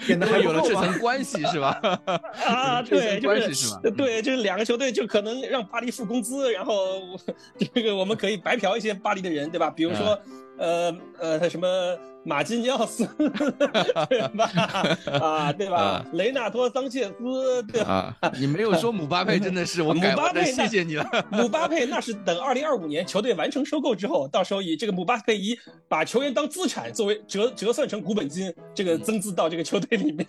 [0.00, 1.78] 可能有了这层关系是吧？
[2.46, 3.80] 啊，对，关系是吧？
[3.96, 6.74] 对，就是两个球队就可能让巴黎付工资，然后
[7.74, 9.70] 这个我们可以白嫖一些巴黎的人，对吧？
[9.70, 10.18] 比如说，
[10.60, 11.66] 呃呃，什么？
[12.22, 14.50] 马基尼奥斯， 对吧？
[15.18, 16.04] 啊，对吧？
[16.12, 18.14] 雷纳托·桑切斯，对吧？
[18.38, 21.26] 你没有说姆巴佩，真的是我姆巴佩，谢谢你了。
[21.30, 25.58] 姆巴佩那是等二零二五年球队完成收购之后，到时候以这个姆巴佩以
[25.88, 30.26] 把球员当资产作为折折算成股本金，这个增资到这个球队里面。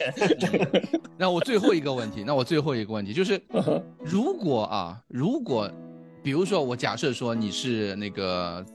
[1.17, 3.37] 那我最后一个问题，那我最后一个问题就是，
[3.99, 5.69] 如果啊，如果
[6.23, 8.65] 比如说我假设说你是那个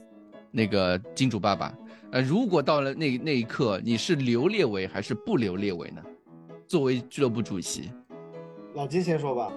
[0.57, 1.71] 那个金主爸爸。
[2.11, 6.01] 呃，如果到了那那一刻，你是留列维还是不留列维呢？
[6.65, 7.91] 作为俱乐部主席，
[8.73, 9.51] 老金先说吧。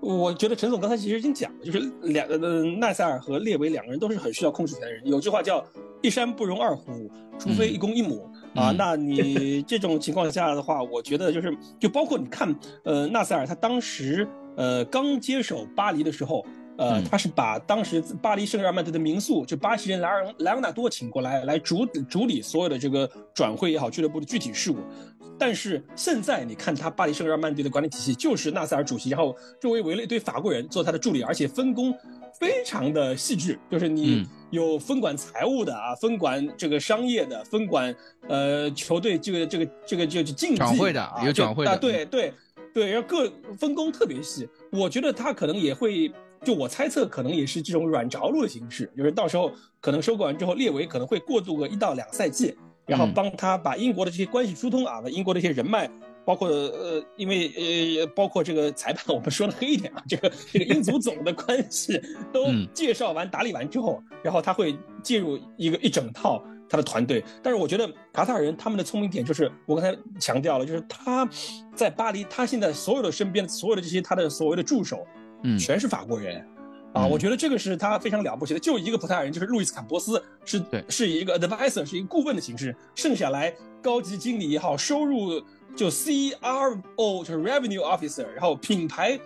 [0.00, 5.06] 我觉得陈总刚才其实已经讲了，就是两呃奈塞尔和列维两个人都是很需要控制权的人。
[5.06, 5.62] 有句话叫
[6.00, 8.72] “一山不容二虎，除非一公一母”啊。
[8.78, 14.26] 那你这种情况下的话，我觉得就是就包括你看，呃，纳塞尔他当时
[14.56, 16.46] 呃刚接手巴黎的时候。
[16.78, 24.76] 呃，他是把当时巴黎圣日耳曼队的名宿，就巴西人莱昂莱昂纳多请过来，来主主理所有的这个转会也好，俱乐部的具体事务。
[25.36, 31.92] 但是现在你看他巴黎圣日耳曼队的管理体系，就是纳塞尔主席，然后周围围了一堆法国人做他的助理，而且分工
[32.38, 37.92] 非常的细致，就是你有分管财务的啊，分管这个商业的，分管
[38.28, 42.32] 呃球队这个这个这个就竞技转会的啊，有转会的，对对
[42.72, 44.48] 对，然后各分工特别细。
[44.70, 46.08] 我觉得他可能也会。
[46.44, 55.90] 就我猜测，可能也是这种软着陆的形式，就是到时候可能收购完之后，列维可能会过渡个一到两赛季，然后帮他把英国的这些关系疏通啊，英国的一些人脉，
[56.24, 62.00] 包括呃，因为呃，包括这个裁判，我们说的黑一点啊，这个这个英足总的关系
[62.32, 67.24] 都介绍完、打理完之后，然后他会介入一个一整套他的团队。
[67.42, 71.28] 但是我觉得卡塔尔人他们的聪明点就是，我刚才强调了，就是他
[71.74, 75.06] 在巴黎，他现在所有的身边所有的这些他的所谓的助手。
[75.42, 76.44] 嗯，全是法国人，
[76.92, 78.60] 啊，我觉得这个是他非常了不起的。
[78.60, 82.74] 就一个葡萄牙人，就是路易斯坎波斯，是对，是一个 advisor，是一个顾问的形式。
[82.94, 85.40] 剩下来高级经理也好，收入
[85.76, 89.18] 就 C R O 就是 revenue officer，然后品牌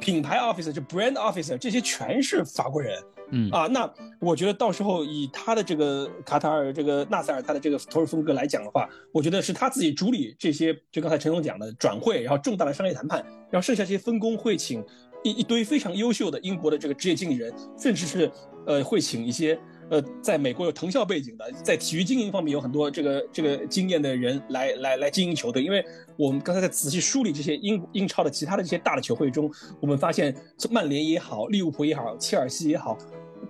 [0.00, 3.00] 品牌 officer 就 brand officer，这些全是法国人。
[3.32, 3.88] 嗯啊，那
[4.20, 14.84] 我觉得到时候以他的这个卡塔尔这个纳赛尔他的这个投入风格来讲的话，我觉得是他自己主理这些，就刚才陈总讲的转会，然后重大的商业谈判，然后剩下这些分工会请。
[15.22, 18.30] 一一堆非常优秀的英国的这个职业经理人，甚至是，
[18.66, 19.58] 呃，会请一些
[19.90, 25.62] 呃，在美国有藤校背景的，在体育经营方面有很多这个这个经验的人来来来经营球队。
[25.62, 25.84] 因为
[26.16, 29.50] 我们刚才在仔细梳理这些英英超的其他的这些大的球会中，
[29.80, 30.34] 我们发现
[30.70, 32.96] 曼联也好，利物浦也好，切尔西也好，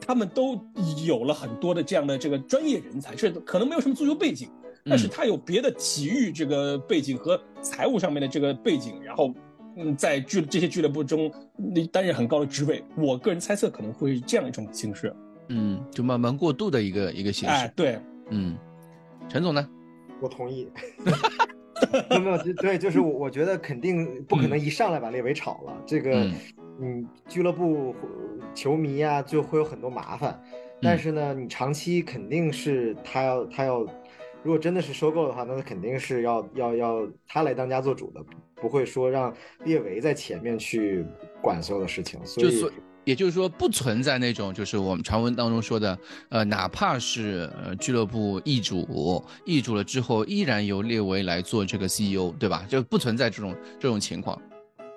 [0.00, 0.58] 他们都
[1.06, 4.48] 有了很多的这样的这个专业人才，是可能没有什么足球背景，
[4.86, 9.32] 但是他有别的体育这个背景和财务上面的这个背景，然后。
[9.82, 15.14] 嗯，在俱这些俱乐部中，你担任很高的职位，我个人猜测可能会这样一种形式，
[15.48, 17.54] 嗯，就慢慢过渡的一个一个形式。
[17.54, 18.58] 哎，对，嗯，
[19.26, 19.66] 陈总呢？
[20.20, 20.68] 我同意。
[22.10, 26.30] 没有没有，对，就是我我觉得肯定不可能一上来把列维炒了，这个，
[26.78, 27.94] 嗯，俱乐部
[28.54, 30.38] 球迷啊就会有很多麻烦，
[30.82, 33.86] 但是呢，你长期肯定是他要他要。
[34.42, 38.24] 如果真的是收购的话，那他肯定是要要要他来当家做主的，
[38.61, 39.34] 不会说让
[39.64, 41.04] 列维在前面去
[41.42, 42.18] 管所有的事情。
[42.24, 42.64] 所以，
[43.04, 45.98] 也就是说，不存在那种就是我们传闻当中说的，
[46.28, 52.64] 呃，哪怕是呃俱乐部易主，易主了之后，依然由列维来做这个 CEO，对吧？
[52.68, 54.40] 就不存在这种这种情况。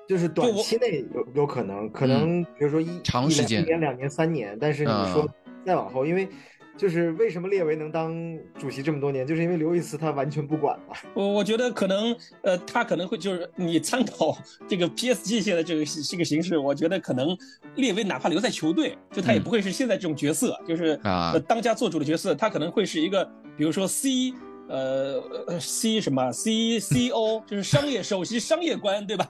[0.07, 5.27] 就是短期内有有可能，可能比如说一长时间一年、两年、三年，但是你说
[5.65, 6.27] 再往后，因为。
[6.75, 8.13] 就是为什么列维能当
[8.57, 10.95] 主席这么多年，就是因为刘易斯他完全不管嘛。
[11.13, 17.37] 我我觉得可能，呃，他可能会就是你参考 这个 PSG 现在这个这个形式，我觉得可能
[17.75, 23.23] 列维哪怕留在球队，就他也不会是现在这种角色，就是啊当家做主的角色，他可能会是一个，
[23.55, 24.33] 比如说 C，
[24.67, 25.21] 呃
[25.59, 29.27] ，C 什么 C C O，就是商业首席商业官，对吧？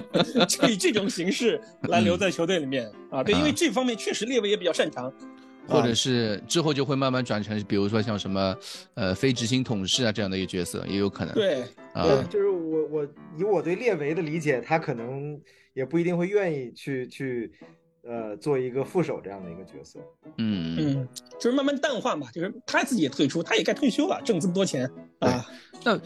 [0.46, 1.58] 就以这种形式
[1.88, 5.10] 来留在球队里面啊，对，因为这方面确实列维也比较擅长。
[5.66, 8.56] 或者是之后就会慢慢转成，比如说像什么，
[8.94, 11.34] 呃，非执行董事啊这样的一个角色也有可能。
[11.34, 11.62] 对，
[11.92, 15.40] 啊，就是我我以我对列维的理解，他可能
[15.72, 17.52] 也不一定会愿意去去
[18.06, 19.98] 呃，做一个副手这样的一个角色，
[20.36, 24.90] 嗯嗯，就是慢慢淡化嘛，就是他自己也退出，他也该退休了，挣这么多钱
[25.20, 25.44] 啊。
[25.82, 25.98] 那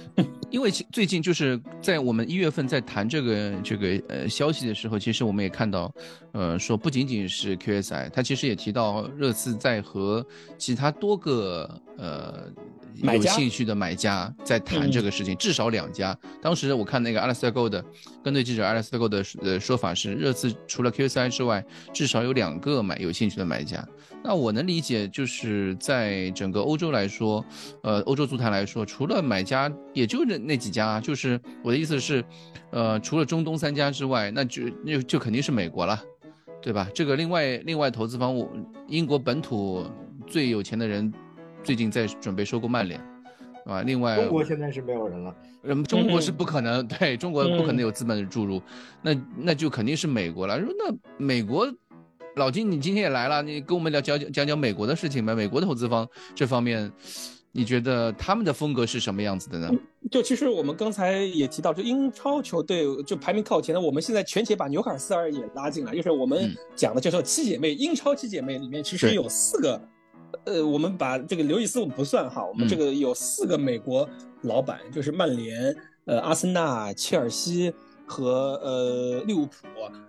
[0.50, 5.92] 因为最近就是在我们一月份在谈这个这个呃消息的时候，其实我们也看到，
[6.32, 10.24] 呃，说不仅仅是 QSI，他其实也提到热刺在和
[10.56, 12.44] 其他多个呃
[13.02, 16.16] 有兴趣的买家在谈这个事情，至少两家。
[16.40, 17.82] 当时我看那个 Alistair Gold
[18.22, 21.64] 跟对记者 Alistair Gold 的呃说法是，热刺除了 QSI 之外。
[21.92, 23.86] 至少有两个买有兴趣的买家，
[24.22, 27.44] 那我能理解，就是在整个欧洲来说，
[27.82, 32.24] 呃，欧洲足坛来说，除了买家，也就那那几家，就是我的意思是，
[32.70, 36.00] 呃，除了中东三家之外，那就那就肯定是美国了，
[36.62, 36.88] 对吧？
[36.94, 38.48] 这个另外另外投资方，我
[38.86, 39.84] 英国本土
[40.26, 41.12] 最有钱的人，
[41.62, 43.00] 最近在准备收购曼联，
[43.64, 45.34] 啊，另外中国现在是没有人了。
[45.64, 48.62] 嗯，中国是不可能，对中国不可能有资本的注入，
[49.02, 50.58] 那那就肯定是美国了。
[50.60, 51.66] 说那美国，
[52.36, 55.34] 老金你今天也来了，你跟我们聊讲讲讲美国的事情呗？
[55.34, 56.90] 美国投资方这方面，
[57.52, 59.70] 你觉得他们的风格是什么样子的呢？
[60.10, 69.78] 就其实我们刚才也提到，就英超球队就排名靠前的，我们现在全且把纽卡斯尔也拉进来，就是我们讲的叫做七姐妹，英超七姐妹里面其实有四个。
[70.48, 74.08] 呃，我们把这个刘易斯我们不算哈，我们这个有四个美国
[74.42, 75.76] 老板，就是曼联、
[76.06, 77.72] 呃阿森纳、切尔西
[78.06, 79.52] 和呃利物浦。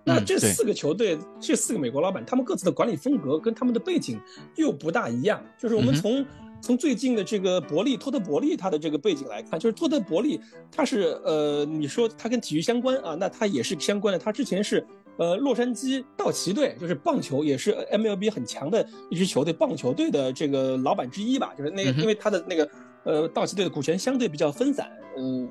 [0.05, 4.19] 那这四个球队，这四个美国老板，他们各自的管理风格跟他们的背景
[4.55, 5.43] 又不大一样。
[5.57, 6.25] 就是我们从
[6.61, 10.39] 从最近的这个伯利托特伯利他的这个背景来看，就是托特伯利
[10.71, 14.17] 他是呃，你说他跟体育相关啊，那他也是相关的。
[14.17, 14.85] 他之前是。
[15.19, 21.53] 呃，洛杉矶道奇队就是棒球，也是 MLB 很强的一支球队，棒球队的这个老板之一吧。
[21.57, 22.69] 就是那个，因为他的那个
[23.03, 25.49] 呃，道奇队的股权相对比较分散，嗯，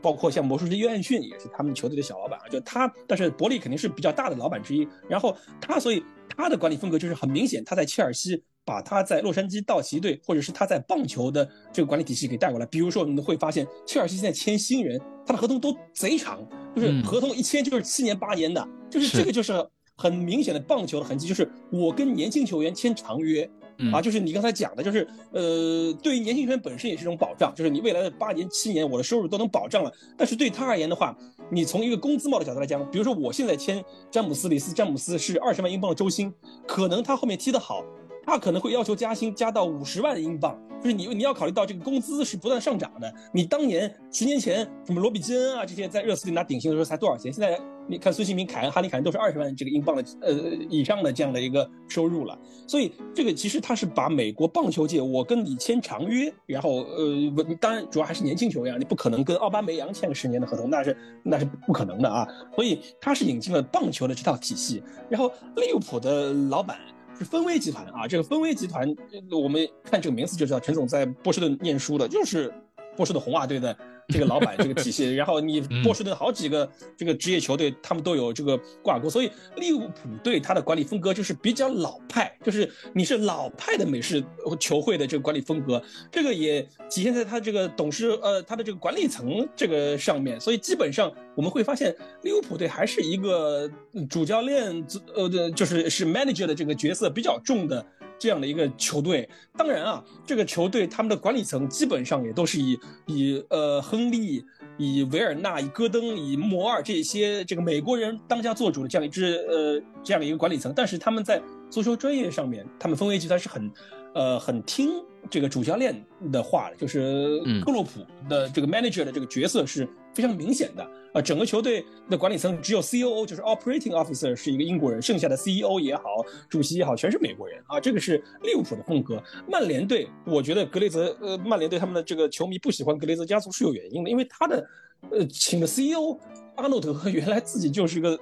[0.00, 2.48] 包括像魔术师约翰逊也是他们球队的小老板啊。
[2.48, 4.86] 就他，但是伯利肯定是比较大的老板之一。
[5.08, 6.04] 然后他，所以
[6.36, 8.40] 他的管理风格就是很明显，他在切尔西
[8.70, 12.66] 把他在洛杉矶道奇队，或者是他在棒球的这个管理体系给带过来。
[12.66, 14.96] 比如说，你会发现切尔西现在签新人，
[15.26, 16.38] 他的合同都贼长，
[16.76, 18.64] 就是合同一签就是七年八年的。
[18.88, 19.52] 就是这个，就是
[19.96, 21.26] 很明显的棒球的痕迹。
[21.26, 23.48] 就是我跟年轻球员签长约，
[23.92, 29.92] 啊，就是你刚才讲的，就是呃，对于年轻球员本身也是一种保障，就是你未来的八年、七年，我的收入都能保障了。
[30.16, 31.16] 但是对他而言的话，
[31.50, 36.32] 你从一个工资帽的角度来讲，比如说我现在签詹姆斯·里斯，詹姆斯是二十万英镑的周薪，
[36.66, 37.84] 可能他后面踢得好，
[38.30, 40.56] 他可能会要求加薪，加到五十万英镑。
[40.82, 43.12] 就是你，你要考虑到这个工资是不断上涨的。
[43.34, 47.32] 你当年十年前什么罗比基恩啊这些在热刺里拿顶薪的时候才多少钱？
[47.32, 47.60] 现在。
[47.88, 50.32] 你看孙兴民、凯恩、哈利凯恩都是二十万这个英镑的呃
[50.68, 62.24] 以上的这样的一个收入了，所以这个其实他是把美国棒球界，我跟你签长约，然后呃，当然主要还是年轻球员，你不可能跟奥巴梅扬签个十年的合同，那是那是不可能的啊。
[62.54, 66.78] 所以他是引进了棒球的这套体系，然后利物浦的老板
[67.20, 68.88] 是分威集团啊，这个分威集团
[69.30, 72.50] 我们看这个名字就知道，陈总在波士顿念书的，就是
[72.96, 73.76] 波士顿红袜队的。
[74.10, 84.24] 这个老板这个体系， 然后你波士顿好几个这个职业球队，他们都有这个挂钩，所以利物浦队他的管理风格就是比较老派，就是你是老派的美式
[84.58, 93.70] 球会的这个管理风格，这个也体现在他这个董事呃他的这个管理层这个上面，所以基本上我们会发现利物浦队还是一个
[94.08, 94.84] 主教练
[95.14, 97.84] 呃的就是是 manager 的这个角色比较重的。
[98.20, 104.44] 这样的一个球队，当然啊，这个球队他们的管理层基本上也都是以以呃亨利、
[104.76, 111.40] 以维尔纳、以戈登、以摩尔这些这个美国人当家做主的这样一支呃这样一个管理层，但是他们在
[111.70, 113.70] 足球专业上面，他们分为集团是很
[114.14, 114.90] 呃很听
[115.30, 120.90] 这个主教练的话的，就是克洛普的这个 manager 的这个角色是非常明显的。
[121.12, 126.02] 啊，整个球队的管理层只有 C.O.O，就是 Operating Officer 是一个英国人，剩下的 C.E.O 也好，
[126.48, 127.80] 主席也好，全是美国人啊。
[127.80, 129.20] 这个是利物浦的风格。
[129.48, 134.64] 曼联队，我觉得格雷泽，呃，曼联队他们的这个球迷不喜欢格雷泽家族是有原因的，因为他的，
[135.10, 136.20] 呃，请的 C.E.O
[136.54, 138.18] 阿诺德 原来自己就是一个。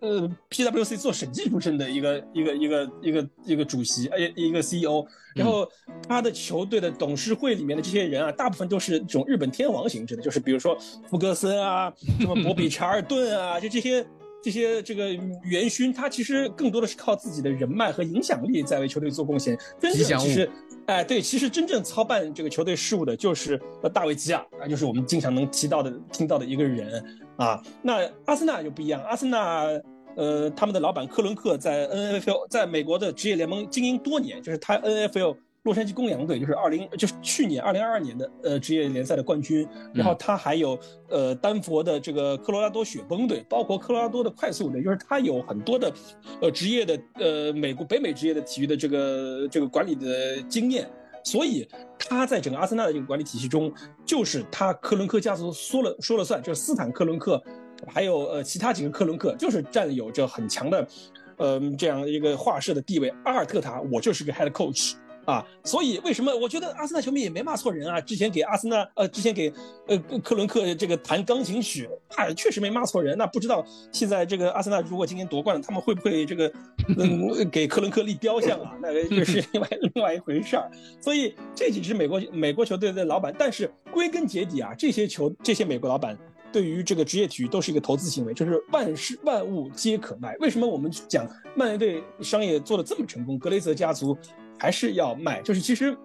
[0.00, 5.68] 呃，PWC 做审计出身的一个一个一个一个一个主席，哎，一个 CEO，然后
[6.08, 10.76] 他的球队的董事会里面的这些人啊，大部分都是这种日本天皇形式的，就是比如说
[11.08, 14.06] 福格森啊，什么博比查尔顿啊，就这些
[14.42, 15.12] 这些这个
[15.44, 19.58] 元勋，他其实更多的是靠自己的人脉和影响力在为球队做贡献。
[19.78, 20.50] 真正其实，
[20.90, 23.56] 哎，对，其实真正操办这个球队事务的就是
[23.94, 27.00] 大卫基亚啊，就是我们经常能提到的、听到的一个人。
[27.36, 29.00] 啊，那阿森纳就不一样。
[29.04, 29.68] 阿森纳，
[30.16, 39.68] 呃，他们的老板克伦克在 N F L 在美国的职业联盟经营多年，就是他 N F L 洛杉矶公羊队，就是二零就是去年二零二二年的呃职业联赛的冠军。
[39.92, 45.92] 然后他还有呃丹佛的这个科罗拉多雪崩队，包括科罗拉多的快速队，就是他有很多的
[46.40, 50.90] 呃职业的呃美国北美职业的体育的这个这个管理的经验。
[51.22, 53.70] 所以他在整个阿森纳的这个管理体系中，
[54.06, 57.38] 就是他克伦克家族说了说了算，就是斯坦克伦克，
[57.86, 60.88] 还有呃其他几个克伦克，就是占有着很强的，
[61.36, 63.12] 呃这样一个画室的地位。
[63.26, 64.94] 阿尔特塔，我就是个 head coach。
[65.26, 68.00] 啊，所以为什么我觉得阿森纳球迷也没骂错人啊？
[68.00, 69.52] 之前给阿森纳，呃，之前给
[69.86, 73.16] 呃克伦克这个弹钢琴曲，啊，确实没骂错人。
[73.16, 76.50] 那不知道现在这个阿森纳如果今年夺冠了，他们会不会这个
[76.98, 78.76] 嗯 给克伦克立雕像啊？
[78.82, 80.70] 那个就是 另外另外一回事儿。
[81.00, 86.18] 所以这几支美国美国球队的老板，但是归根结底啊，这些球这些美国老板
[86.50, 90.34] 对于这个职业体育都是一个投资行为，就是万事万物皆可卖。
[90.40, 93.38] 为什么我们讲曼联队商业做的这么成功？
[93.38, 94.16] 格雷泽家族。
[94.60, 95.96] 还是要卖，就是其实，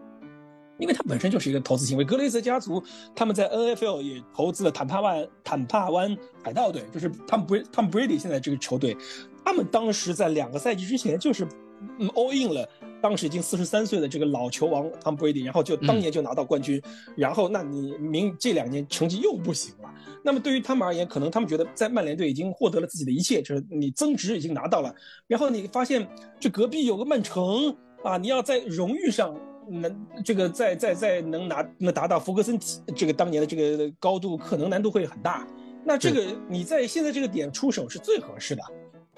[0.79, 2.05] 因为它本身就是一个投资行为。
[2.05, 2.81] 格雷泽家族
[3.13, 8.95] 他们在 N.F.L 也投资了坦帕湾坦帕湾海盗队，就是他们 Br 他们 Brady 现在这个球队，
[9.43, 11.45] 他们当时在两个赛季之前就是
[12.13, 12.67] all in 了，
[13.01, 16.81] 当时已经四十三岁的这个老球王 Tom Brady，然后就当年就拿到冠军，
[17.15, 19.89] 然后那你明这两年成绩又不行了，
[20.23, 24.93] 那么对于他们而言，可能他们觉得在曼联队已经获得了自己的一切，就是你增值已经拿到了，
[25.27, 26.07] 然后你发现
[26.39, 27.75] 这隔壁有个曼城。
[28.05, 29.35] 啊，你要在荣誉上
[29.67, 32.57] 能这个再再再能拿能达到福格森
[32.95, 35.45] 这个当年的这个高度，可能难度会很大。
[35.83, 38.61] 那这个你在现在这个点出手是最合适的，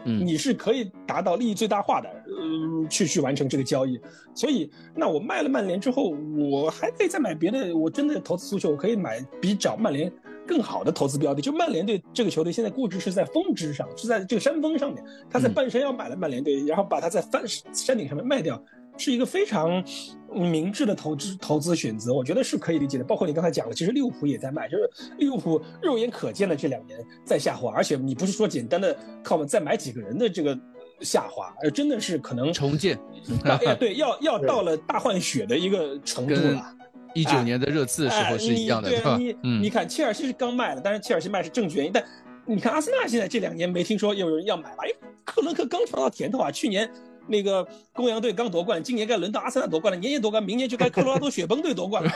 [0.06, 4.00] 嗯，你是可以达到利益最大化的，嗯，去去完成这个交易。
[4.34, 6.16] 所以，那我卖了曼联之后，
[6.50, 7.76] 我还可以再买别的。
[7.76, 10.12] 我真的投资足球，我可以买比找曼联
[10.46, 11.42] 更好的投资标的。
[11.42, 18.62] 就曼联队这个球队现在估值是在峰值上，是在这个山峰上面，他在半山腰买了曼联队，然后把它在翻山顶上面卖掉。
[18.98, 19.84] 是一个非常
[20.32, 23.04] 明智的投资投资选择，我觉得是可以理解的。
[23.04, 30.58] 包括你刚才讲了，其实利物浦也在卖，就是利物浦肉眼可见的这两年在下滑，而且你不是说简单的靠我们再买几个人的这个
[31.02, 33.00] 下滑，而真的是可能重建。
[33.44, 36.74] 哎，对，要要到了大换血的一个程度了。
[37.14, 39.18] 一九年的热刺时候是一样的，对吧？
[39.18, 41.92] 你你看切尔西是刚卖了，但是切尔西卖是正确原因。
[41.92, 42.04] 但
[42.46, 44.86] 你看阿森纳现在这两年没听说有人要买吧？
[44.86, 46.90] 因为克伦克刚尝到甜头啊，去年。
[47.28, 52.12] 那个公羊队刚夺冠，今年该轮到阿森纳夺冠了，年年夺冠，明年就该科罗拉多雪崩队夺冠了，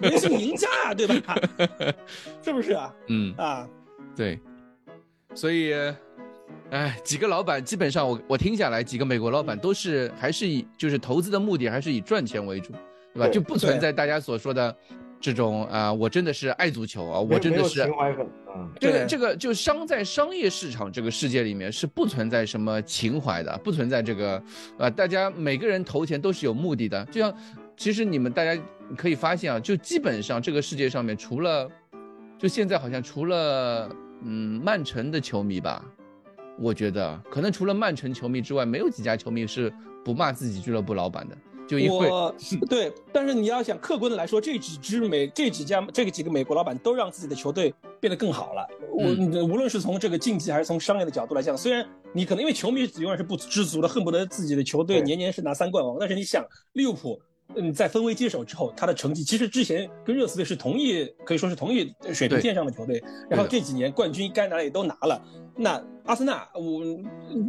[0.00, 1.36] 人是赢家啊，对吧？
[2.42, 2.94] 是不是啊？
[3.08, 3.68] 嗯啊，
[4.16, 4.38] 对，
[5.34, 5.74] 所以，
[6.70, 12.72] 哎，几个老板基本上我我听下来，几个美国老板都是还是以就是投资的目的还是以赚钱为主，
[13.14, 13.28] 对吧？
[13.28, 14.76] 就不存在大家所说的。
[15.20, 18.68] 这种啊，我真的是爱足球啊，我真的是情怀粉啊。
[18.80, 24.42] 这个这个就商在商业市场这个世界里面是不存在什么情怀的，不存在这个
[24.78, 27.04] 啊，大家每个人投钱都是有目的的。
[27.06, 27.34] 就像
[27.76, 28.60] 其实你们大家
[28.96, 31.68] 可以发现啊，就基本上这个世界上面除了
[32.38, 33.90] 就现在好像除了
[34.22, 35.84] 嗯曼城的球迷吧，
[36.58, 39.72] 我觉得可能除了曼城球迷之外，没有几家球迷是
[40.04, 41.36] 不骂自己俱乐部老板的。
[41.66, 42.32] 就我
[42.68, 48.66] 对，但是你要想客观的来说，这几支美这几家这个几个美国老板都让自己的球队变得更好了。
[48.92, 49.04] 我
[49.44, 56.44] 无论是从这个竞技还是从商业的角度来讲，虽然你可能因为球迷永远是不知足的，恨不得自己的球队年年是拿三冠王，但是你想
[56.74, 57.20] 利物浦，
[57.56, 65.20] 嗯，在分威接手之后，他的成绩其实之前跟热刺队是同一可以说是同一水平线上的球队，然后这几年冠军该拿的也都拿了。
[65.56, 66.80] 那阿森纳，我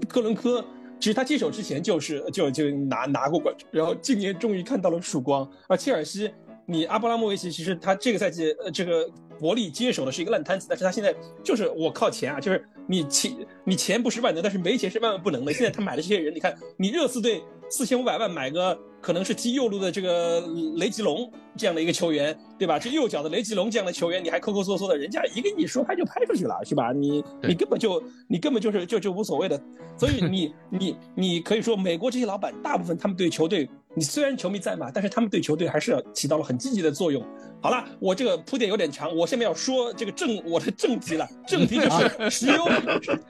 [0.10, 0.66] 克伦科。
[1.00, 5.50] 其实他接手之前就是就就拿拿过冠军，然后今年终于看到了曙光。
[5.68, 6.32] 而切尔西，
[6.66, 15.54] 你阿布拉莫维奇其实他这个赛季呃这个伯利接手的是一个烂摊子，但是他现在就是我靠钱啊，就是你钱你钱不是万能，但是没钱是万万不能的。
[15.54, 18.78] 现在他买的这些人，你看你热刺队四千五百万买个。
[19.02, 20.42] 可能是踢右路的这个
[20.76, 22.78] 雷吉隆这样的一个球员，对吧？
[22.78, 26.92] 这右脚的雷吉隆这样的球员，你还抠抠缩缩的，人家一个你说拍就拍出去了，是吧？
[26.92, 29.60] 你你根本就你根本就是就就无所谓的。
[29.98, 37.24] 所以你 你你可以说，美国这些老板大部分他们对球队，你虽然球迷在嘛，但是他们对球队还是要起到了很积极的作用。
[37.60, 41.28] 好了，我这个铺垫有点长，我下面要说这个正 我的正题了。
[41.48, 42.68] 正题就是石油，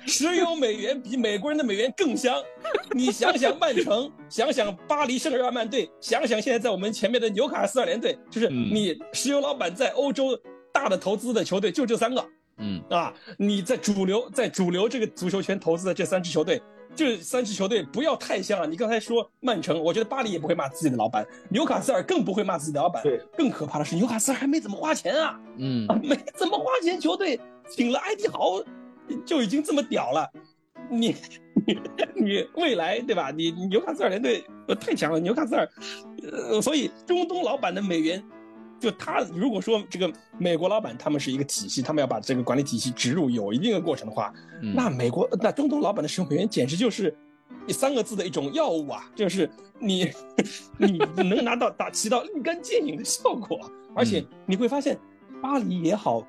[0.06, 2.36] 石油美元比美国人的美元更香。
[2.92, 10.38] 你想想曼城，想想巴黎圣日耳曼队，想想现在在我们前面的纽卡斯尔联队，就是你石油老板在欧洲
[10.74, 12.26] 大的投资的球队就这三个。
[12.58, 16.62] 嗯啊，你在主流在主流这个足球圈投资的这三支球队。
[16.96, 18.66] 这三支球队不要太像了。
[18.66, 23.04] 你刚才说曼城，我觉得巴黎也不会骂自己的老板，纽卡斯尔更不会骂自己的老板。
[23.04, 27.40] 对，更可怕的是纽卡斯尔还没怎么花钱啊，嗯，没怎么花钱，球队
[27.70, 28.64] 请了埃迪豪
[29.24, 30.28] 就已经这么屌了。
[30.90, 31.16] 你
[31.66, 31.80] 你
[32.16, 33.30] 你未来对吧？
[33.32, 34.44] 你纽卡斯尔联队
[34.80, 35.70] 太强了，纽卡斯尔，
[36.32, 38.24] 呃，所以中东老板的美元，
[38.80, 47.14] 就他如果说这个美国老板他们是一个体系，他们要把这个管理体系植入有一定的过程的话，那美国那中东老板的使用美元简直就是
[47.68, 49.50] 三个字的一种药物啊，就是
[49.80, 50.10] 你
[50.80, 54.98] 你能拿到打起到立竿见影的效果，而且你会发现
[55.42, 56.26] 巴黎也好。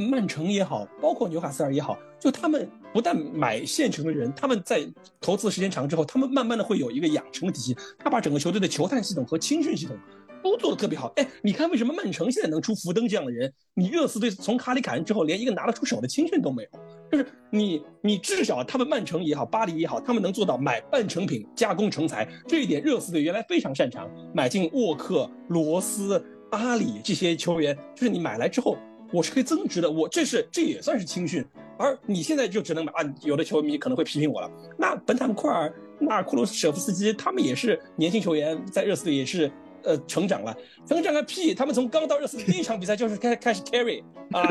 [0.00, 4.86] 曼城也好，包括纽卡斯尔也好，就他们不但买现成的人，他们在
[5.20, 7.76] 投资时间长之后，他们慢慢的会有一个养成的体系。
[7.98, 9.96] 他把整个球队的球探系统和青训系统
[10.42, 11.12] 都做得特别好。
[11.16, 13.52] 哎，你看为什么曼城现在能出福登这样的人？
[13.74, 16.68] 你热刺队从卡里凯恩之后，连一个拿得出手的青训都没有。
[17.12, 24.08] 就是你，你至少他们曼城也好，巴黎也好，他们能做到买半成品加工成才，这一点热刺队原来非常擅长。
[24.32, 28.76] 买进沃克、罗斯、阿里这些球员，就是你买来之后。
[29.12, 31.44] 我是可以增值的，我这是这也算是青训，
[31.78, 33.14] 而你现在就只能买啊。
[33.22, 39.50] 有的球迷可能会批评我了，那本坦库尔、纳尔库鲁舍夫斯基他们也是年轻球员，在热刺队也是
[39.82, 40.56] 呃成长了，
[40.86, 41.54] 成长个屁！
[41.54, 44.46] 他们从刚到热刺第一场比赛就是开开始 carry 啊，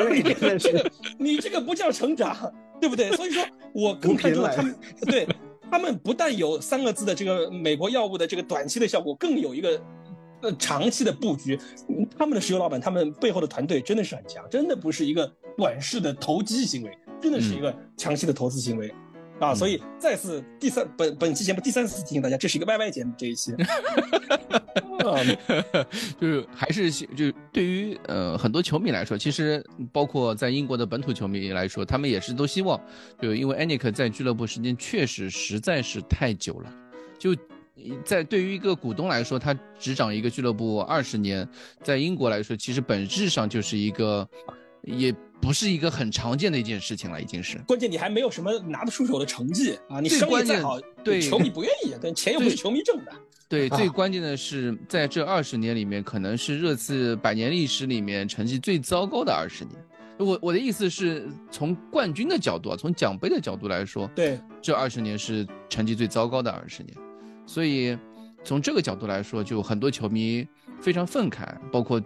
[0.59, 3.11] 这个你这个不叫成长，对不对？
[3.13, 3.43] 所以说
[3.73, 4.75] 我 更看重他们，
[5.07, 5.27] 对
[5.71, 9.81] 他们不但有三个字的这个美国药物的这个短期的效果，更有一个。
[10.41, 11.59] 呃，长期的布局，
[12.17, 18.89] 他们的石油老板，他们背后的团队真的是很强，真的不是一个短视的投机行为，真的是一个长期的投资行为，
[19.39, 23.53] 啊，所以再次第三本本期节目第三次提醒大家，这是一个 YY 节目这一期
[26.19, 29.61] 就是还是就对于呃很多球迷来说，其实
[29.91, 32.79] 包括在英国的本土球迷来说，他们也是都希望，
[33.21, 36.73] 就因为 Anik 在俱乐部时间确实实在是太久了，
[37.17, 37.35] 就。
[38.03, 41.47] 在对于一个股东来说，他执掌一个俱乐部二十年，
[41.83, 44.27] 在英国来说，其实本质上就是一个，
[44.83, 47.57] 也不是一个很常见的一件事情了，已经是。
[47.67, 49.99] 关键你还没有什么拿得出手的成绩啊！
[49.99, 53.11] 你生意再好，对球迷不愿意，但钱又不是球迷挣的。
[53.47, 59.75] 对，最关键的是在这二十年里面，可能是热刺百年历史里面成绩最糟糕的二十年。
[60.19, 66.93] 我我的意思是从冠军的角度啊，从奖杯的角度来说，对，这二十年是成绩最糟糕的二十年。
[67.49, 67.97] 所以，
[68.43, 70.47] 从这个角度来说，就很多球迷
[70.79, 71.47] 非常愤慨。
[71.71, 71.99] 包括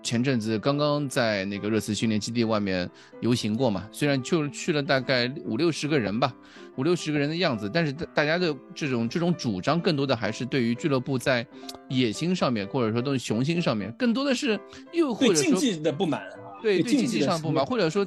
[0.00, 2.88] 前阵子刚刚在那个热刺训练基地外面
[3.20, 6.32] 游行过嘛，虽然就去了大概五六十个人吧，
[6.76, 11.44] 五六十个人的样子，但是大家的这种这种主张，更多的还是对于俱乐部在
[11.88, 14.56] 野心上面，或者说都是雄心上面，更多的是
[14.92, 18.06] 又或者说竞技的不满啊，对对竞技上不满，或者说。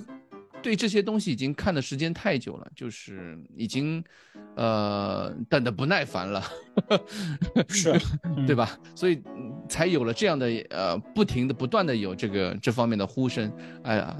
[0.62, 4.03] 对这些东西已经看的时间太久了，就是已经，
[4.55, 6.43] 呃，等的不耐烦了，
[7.70, 7.93] 是，
[8.45, 8.78] 对吧？
[8.95, 9.22] 所以
[9.68, 13.51] 才有了这样的呃，不停的、不断的有这个这方面的呼声。
[13.84, 14.16] 哎呀，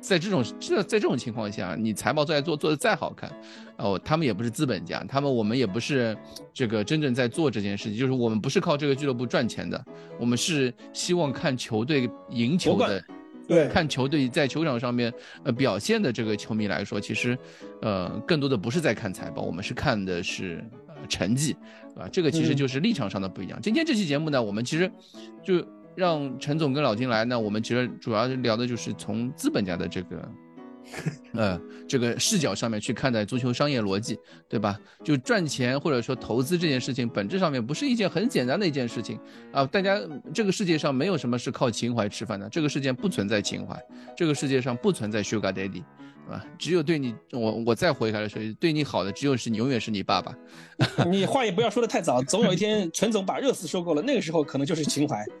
[0.00, 3.30] 在这种这在这种情况下，你财报再做做的再好看，
[3.78, 6.16] 哦，他们也不是资本家，他们我们也不是
[6.52, 9.84] 这个真正在做这件事情，就是我们不是靠这个俱乐部赚钱的，
[10.20, 13.04] 我们是希望看球队赢球的。
[13.48, 15.12] 对，看球队在球场上面
[15.44, 17.36] 呃表现的这个球迷来说，其实，
[17.80, 21.56] 呃，更多的不是在看财报，我们是看的是呃成绩，
[21.96, 23.58] 啊，这个其实就是立场上的不一样。
[23.62, 24.90] 今天这期节目呢，我们其实
[25.42, 25.64] 就
[25.94, 30.28] 让陈总跟老金来呢，我们其实主要聊的就是从资本家的这个。
[31.34, 34.18] 呃，这个视角上面去看待足球商业逻辑，
[34.48, 34.78] 对吧？
[35.02, 39.18] 就赚钱或者说投资这件事情，本质上面不是一件很简单的一件事情
[39.52, 39.64] 啊！
[39.66, 39.98] 大家，
[40.34, 43.80] 这个世界上没有什么是靠情怀吃饭的，这个世界不存在情怀，
[44.16, 45.82] 这个世界上不存在 Sugar Daddy。
[46.30, 50.34] 啊，只有对你，我我再回来说，对你好的只有是你，永远是你爸爸。
[51.10, 55.24] 你话也不要说的太早，总有一天陈总把热刺收购了，那个时候可能就是情怀。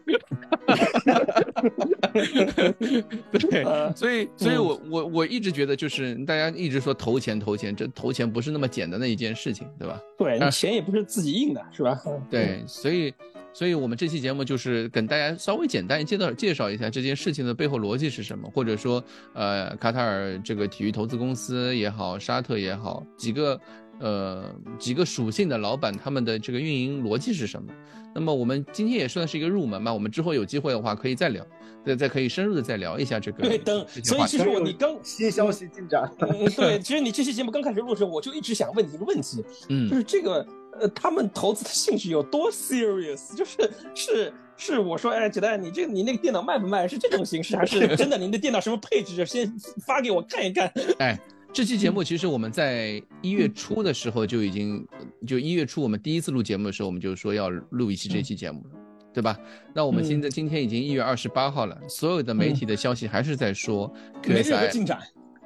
[3.50, 3.64] 对，
[3.96, 10.00] 所以，所以我我我一直觉得，就是大家一直说投钱投钱，这投钱不是那么简单的一件事情，对吧？
[10.18, 12.00] 对，钱也不是自己印的，是吧？
[12.28, 13.14] 对，所以。
[13.52, 19.02] 所以，我们这期节目就是跟大家稍微简单介绍介绍一下这件事情的背后逻辑是什么，或者说，
[19.34, 23.60] 呃，卡塔尔这个体育投资公司也好，沙特也好，几个，
[24.02, 27.72] 呃，几个属性的老板他们的这个运营逻辑是什么？
[28.14, 31.46] 那么我们今天也算是一个入门嘛，我们之后有机会的话可以再聊，
[31.86, 33.44] 再再可以深入的再聊一下这个。
[33.44, 40.46] 对，等，所以其实我你刚新消息进展， 对，其实你这期节目刚开始录的时候，我就一直想问你一个问题，嗯，就是这个。
[40.80, 43.36] 呃，他们投资的兴趣有多 serious？
[43.36, 46.88] 就是是是，我说，哎，姐蛋，你这你那个电脑卖不卖？
[46.88, 48.16] 是这种形式，还是真的？
[48.16, 49.22] 您的电脑什么配置？
[49.26, 49.54] 先
[49.86, 50.72] 发给我看一看。
[50.98, 51.20] 哎，
[51.52, 54.86] 这期节目其实我们在一月初的时候就已经，
[55.26, 58.64] 就一月初我们第一次录节目的时候，我们就说要录一期这期节目，
[59.12, 59.38] 对吧？
[59.74, 63.92] 那我们现在今天已经一月二十八号了，所有的媒体的消息还是在说
[64.22, 64.98] QSI 进展。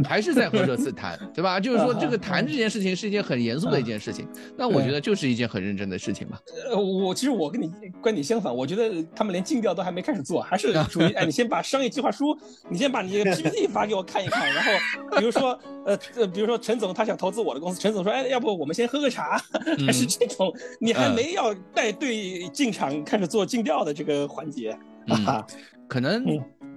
[0.04, 1.58] 还是在和热刺谈，对吧？
[1.58, 6.38] 就是说这个谈这件事情是一件很严肃的一件事情，那我觉得就是一件很认真的事情吧。
[6.70, 7.70] 呃，我其实我跟你
[8.02, 12.36] 观点相反，我觉得他们连尽调都还没开始做，还是 属于哎，你先把商业计划书，
[12.68, 14.70] 你先把你的 PPT 发给我看一看，然后
[15.18, 19.40] 比如说呃呃，比如说陈总他想投资我的公司，陈总说哎，要不我们先喝个茶，
[19.86, 24.76] 还是这种，你还没要带队进场开始做尽调的这个环节
[25.08, 25.46] 啊，
[25.88, 26.22] 可能。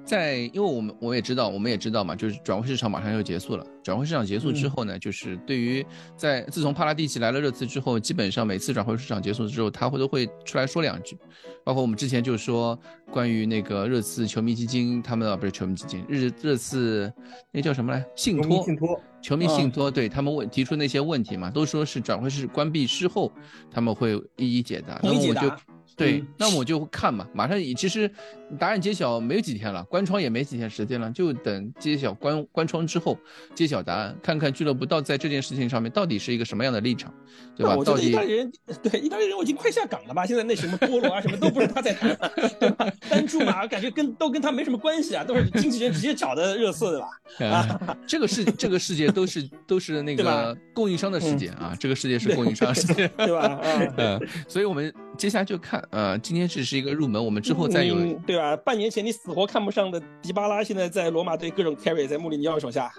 [0.05, 3.65] 在，因为我们我也知道，我们也知道嘛，就是转会市场马上要结束了。
[3.83, 5.85] 转会市场结束之后呢，就是对于
[6.15, 11.17] 在自从帕拉蒂奇来了热刺之后，基本上每次转会市场结束之后，他会都会出来说两句。
[11.63, 12.77] 包括我们之前就说
[13.11, 17.11] 关于那个热刺球迷基金，他们啊不是球迷基金，热热刺
[17.51, 18.03] 那叫什么来？
[18.15, 23.31] 信托，信托，球迷信托，对他们问提出那些问题嘛，都说是转会市关闭之后
[23.69, 24.99] 他们会一一解答。
[25.03, 25.51] 那么我就。
[25.99, 28.09] 对，那我就看嘛，马上其实
[28.57, 33.17] 答案揭晓没有几天了，关窗也没几天时间了，就等揭晓关关窗之后
[33.53, 37.13] 揭晓答案，看看俱乐部到在这件事情上面到底是一个什么样的立场，
[37.55, 37.75] 对吧？
[37.75, 38.51] 我到底意大利人
[38.81, 40.25] 对意大利人我已经快下岗了吧？
[40.25, 42.17] 现在那什么波罗啊什么都不是他在谈，
[42.59, 42.89] 对吧？
[43.09, 47.07] 单注嘛，感觉跟都跟他没什么关系啊，都是经纪人直接找的热刺对吧？
[47.53, 53.59] 啊，这个世这个世界都是都是那个供应商的世界啊，这个世界是供应商世界， 对吧？
[53.97, 55.85] 嗯，所以我们接下来就看。
[55.91, 58.55] 呃，今天只是一个入门，我们之后再有，对吧？
[58.55, 62.89] 半年前你死活看不上的迪巴拉，现在在罗马队各种 carry，在穆里尼奥手下。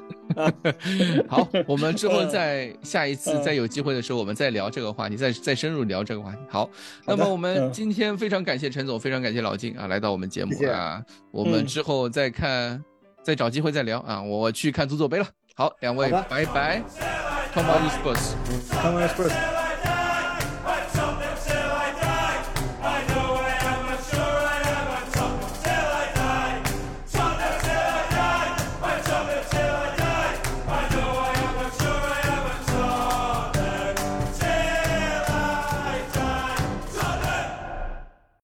[1.26, 6.38] 好，我们之后再下一次再有机会的时候，我们再聊这个话题，再再深入聊这个话题。
[6.50, 6.68] 好，
[7.06, 11.02] 那么我们今天非常感谢陈总，非常感谢老金啊，来到我们节目啊，
[11.32, 12.84] 我们之后再看，
[13.22, 15.26] 再找机会再聊啊，我去看足总杯了。
[15.54, 16.82] 好，两位拜拜
[17.54, 19.59] ，Come on Spurs，Come on Spurs。